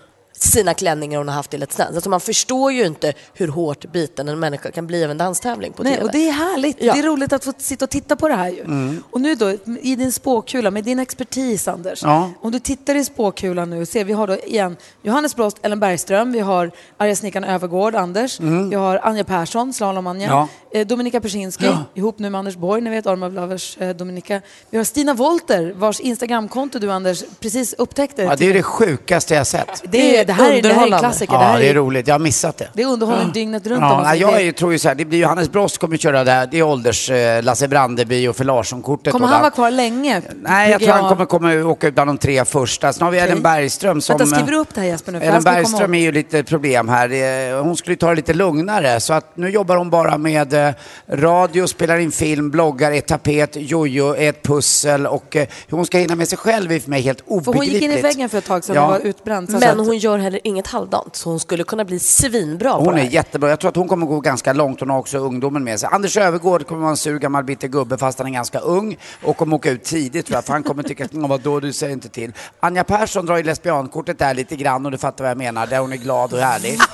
[0.43, 1.95] sina klänningar hon har haft i Let's Dance.
[1.95, 5.73] Alltså man förstår ju inte hur hårt biten en människa kan bli av en danstävling
[5.73, 6.05] på Nej, TV.
[6.05, 6.77] och det är härligt.
[6.81, 6.93] Ja.
[6.93, 8.61] Det är roligt att få sitta och titta på det här ju.
[8.61, 9.03] Mm.
[9.11, 9.51] Och nu då,
[9.83, 12.03] i din spåkula, med din expertis Anders.
[12.03, 12.31] Ja.
[12.41, 16.33] Om du tittar i spåkulan nu, ser vi har då igen Johannes Brost, Ellen Bergström,
[16.33, 18.41] vi har arga snickaren Övergård, Anders.
[18.41, 18.71] Mm.
[18.71, 20.27] Vi har Anja Persson, Slalom-Anja.
[20.29, 20.49] Ja.
[20.71, 21.85] Eh, Dominika Persinski, Ja.
[21.95, 24.41] ihop nu med Anders Borg, ni vet Orm of Lovers eh, Dominika.
[24.71, 28.23] Vi har Stina Wolter, vars Instagramkonto du Anders precis upptäckte.
[28.23, 29.83] Ja, det är det sjukaste jag sett.
[29.85, 31.35] det, är, det, här är, det här är en klassiker.
[31.35, 32.07] Ja, det här det är är, roligt.
[32.07, 32.69] Jag har missat det.
[32.73, 33.81] det är underhållning dygnet runt.
[33.81, 34.23] Ja, säger.
[34.23, 36.59] jag är, tror ju så här, det blir Johannes Brost kommer köra det här, det
[36.59, 39.13] är ålders eh, Lasse Brandeby och för Larsson-kortet.
[39.13, 40.23] Kommer han vara kvar länge?
[40.43, 42.93] Nej, jag tror han kommer komma åka ut bland de tre första.
[42.93, 43.29] Sen har vi Okej.
[43.31, 44.17] Ellen Bergström som...
[44.19, 45.21] Vänta, skriver du upp det här Jesper nu?
[45.21, 47.09] För Ellen Bergström är ju lite problem här.
[47.55, 49.01] Eh, Hon skulle ju ta det lite lugnare.
[49.01, 50.71] Så att nu jobbar hon bara med eh,
[51.09, 55.87] radio, spelar in film, bloggar, är tapet, jojo, är ett pussel och eh, hur hon
[55.87, 57.57] ska hinna med sig själv är för mig helt För obegripligt.
[57.57, 58.85] hon gick in i väggen för ett tag sedan Ja.
[58.85, 59.51] och var utbränd.
[59.51, 62.95] Så Men hon gör heller inget halvdant, så hon skulle kunna bli svinbra på Hon
[62.95, 63.51] det är jättebra.
[63.51, 64.81] Jag tror att hon kommer gå ganska långt.
[64.81, 65.89] Hon har också ungdomen med sig.
[65.93, 69.37] Anders Övergård kommer vara en sur gammal bitter gubbe fast han är ganska ung och
[69.37, 70.45] kommer åka ut tidigt tror jag.
[70.45, 72.33] För han kommer tycka att "Mm, vadå, du säger inte till.
[72.61, 75.67] Anja Persson drar ju lesbiankortet där lite grann och du fattar vad jag menar.
[75.67, 76.79] Där hon är glad och härlig.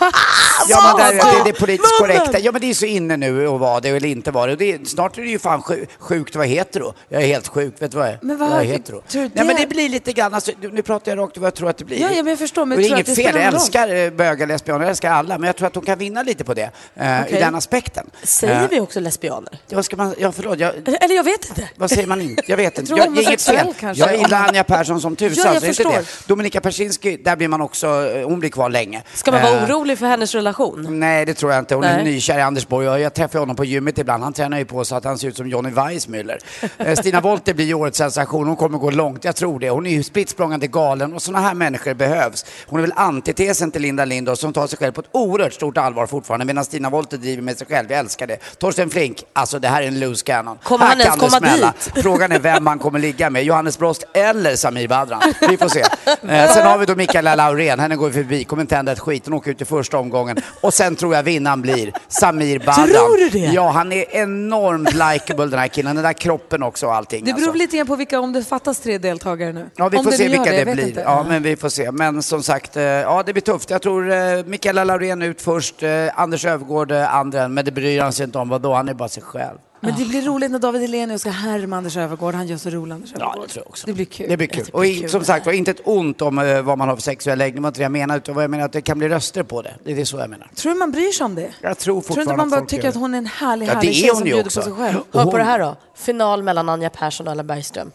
[0.68, 2.38] Ja men där, det är det politiskt korrekta.
[2.38, 4.52] Ja men det är så inne nu att vara det eller inte vara det.
[4.52, 6.94] Och det är, snart är det ju fan sju, sjukt att vara hetero.
[7.08, 8.18] Jag är helt sjuk, vet du vad jag är?
[8.22, 9.02] Men vad- jag är hetero.
[9.12, 11.78] Nej men det- blir lite grann, alltså, nu pratar jag rakt vad jag tror att
[11.78, 12.00] det blir.
[12.00, 14.46] Ja, ja, men jag förstår, men och det är inget fel, jag älskar eh, bögar,
[14.46, 15.38] lesbianer, jag älskar alla.
[15.38, 16.62] Men jag tror att hon kan vinna lite på det,
[16.94, 17.36] eh, Okej.
[17.36, 18.10] i den aspekten.
[18.22, 19.58] Säger Eh, vi också lesbianer?
[19.68, 20.58] Ja, ska man, ja, förlåt.
[20.58, 21.68] Jag, Eller jag vet inte.
[21.76, 22.42] vad säger man inte?
[22.46, 22.92] Jag vet inte.
[22.92, 23.74] Jag, är inget fel.
[23.80, 24.04] kanske.
[24.04, 25.74] Jag gillar Anja Persson som tusan, Ja, jag inte det.
[25.74, 26.28] förstår.
[26.28, 29.02] Dominika Persinski, där blir man också, eh, hon blir kvar länge.
[29.14, 31.00] Ska man vara Eh, orolig för hennes relation?
[31.00, 31.74] Nej, det tror jag inte.
[31.74, 32.04] Hon är Nej.
[32.04, 34.22] nykär i Anders Borg och jag träffar honom på gymmet ibland.
[34.22, 36.38] Han tränar ju på så att han ser ut som Johnny Weissmuller.
[36.78, 38.46] Eh, Stina Wollter blir ju årets sensation.
[38.46, 39.70] Hon kommer gå långt, jag tror det.
[39.70, 40.36] Hon är ju spritt
[40.70, 42.44] galen och sådana här människor behövs.
[42.66, 45.78] Hon är väl antitesen till Linda Lindorff som tar sig själv på ett oerhört stort
[45.78, 47.90] allvar fortfarande medan Stina Wollter driver med sig själv.
[47.90, 48.38] Jag älskar det.
[48.58, 50.58] Torsten Flink, alltså det här är en loose cannon.
[50.62, 51.74] Kommer här han ens kan det komma smälla.
[51.94, 52.02] dit?
[52.02, 53.44] Frågan är vem man kommer ligga med.
[53.44, 55.20] Johannes Brost eller Samir Badran.
[55.48, 55.80] Vi får se.
[55.80, 57.80] Eh, sen har vi då Mikaela Laurén.
[57.80, 58.44] Henne går vi förbi.
[58.44, 59.22] Kommer inte hända ett skit.
[59.24, 60.36] Hon åker ut i första omgången.
[60.60, 62.88] Och sen tror jag vinnaren blir Samir Badran.
[62.88, 63.38] Tror du det?
[63.38, 65.94] Ja, han är enormt likeable den här killen.
[65.94, 67.24] Den där kroppen också och allting.
[67.24, 67.58] Det beror alltså.
[67.58, 69.66] lite grann på vilka, om det fattas tre deltagare nu.
[69.76, 70.86] Ja, vi om får det se vilka det, vet blir.
[70.88, 71.00] inte.
[71.00, 71.90] Ja, men vi får se.
[71.90, 73.70] Men som sagt, eh, ja det blir tufft.
[73.70, 78.00] Jag tror eh, Mikaela Laurén ut först, eh, Anders Öfvergård eh, andra, men det bryr
[78.00, 78.48] han sig inte om.
[78.48, 79.58] Vadå, han är bara sig själv.
[79.80, 82.34] Men det blir roligt när David Hellenius ska härma Anders Öfvergård.
[82.34, 83.34] Han gör så roligt Anders Öfvergård.
[83.36, 83.86] Ja, det tror jag också.
[83.86, 84.26] Det blir kul.
[84.28, 84.64] Det blir kul.
[84.72, 87.38] Och i, som sagt var, inte ett ont om eh, vad man har för sexuell
[87.38, 89.08] läggning, det var inte det jag menar, utan vad jag menar att det kan bli
[89.08, 89.74] röster på det.
[89.84, 90.48] Det är det så jag menar.
[90.54, 91.40] Tror du man bryr sig om det?
[91.60, 93.26] Jag tror Tror du fortfarande inte man bara folk tycker gör att hon är en
[93.26, 94.60] härlig, Ja, det härlig är tjej hon som ju bjuder också.
[94.60, 94.98] på sig själv?
[95.12, 95.76] Hör på det här då.
[95.96, 97.90] Final mellan Anja Persson och Ella Bergström.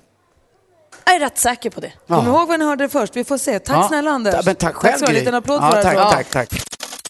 [1.09, 1.91] Jag är rätt säker på det.
[2.07, 3.15] Kom ihåg vad ni hörde det först.
[3.15, 3.59] Vi får se.
[3.59, 3.87] Tack Ja.
[3.87, 4.33] snälla Anders.
[4.35, 5.09] Ja, men tack själv, du ha.
[5.09, 6.03] En liten applåd Ja, för tack, det.
[6.03, 6.61] tack, tack.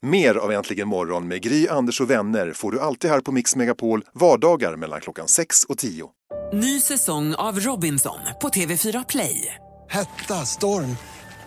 [0.02, 3.56] Mer av Äntligen morgon med Gry, Anders och vänner får du alltid här på Mix
[3.56, 6.10] Megapol vardagar mellan klockan 6 och 10.
[6.54, 9.56] Ny säsong av Robinson på TV4 Play.
[9.90, 10.98] Hetta, storm,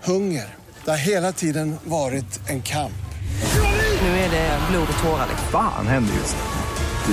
[0.05, 0.55] hunger.
[0.85, 2.93] Det har hela tiden varit en kamp.
[4.03, 5.27] Nu är det blod och tårar.
[5.53, 6.43] Fan händer just nu.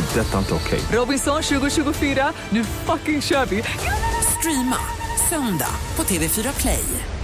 [0.02, 0.20] Det.
[0.20, 0.80] är Detta är inte okej.
[0.92, 3.64] Robinson 2024, nu fucking kör vi!
[4.40, 4.76] Streama
[5.30, 7.19] söndag på TV4 Play.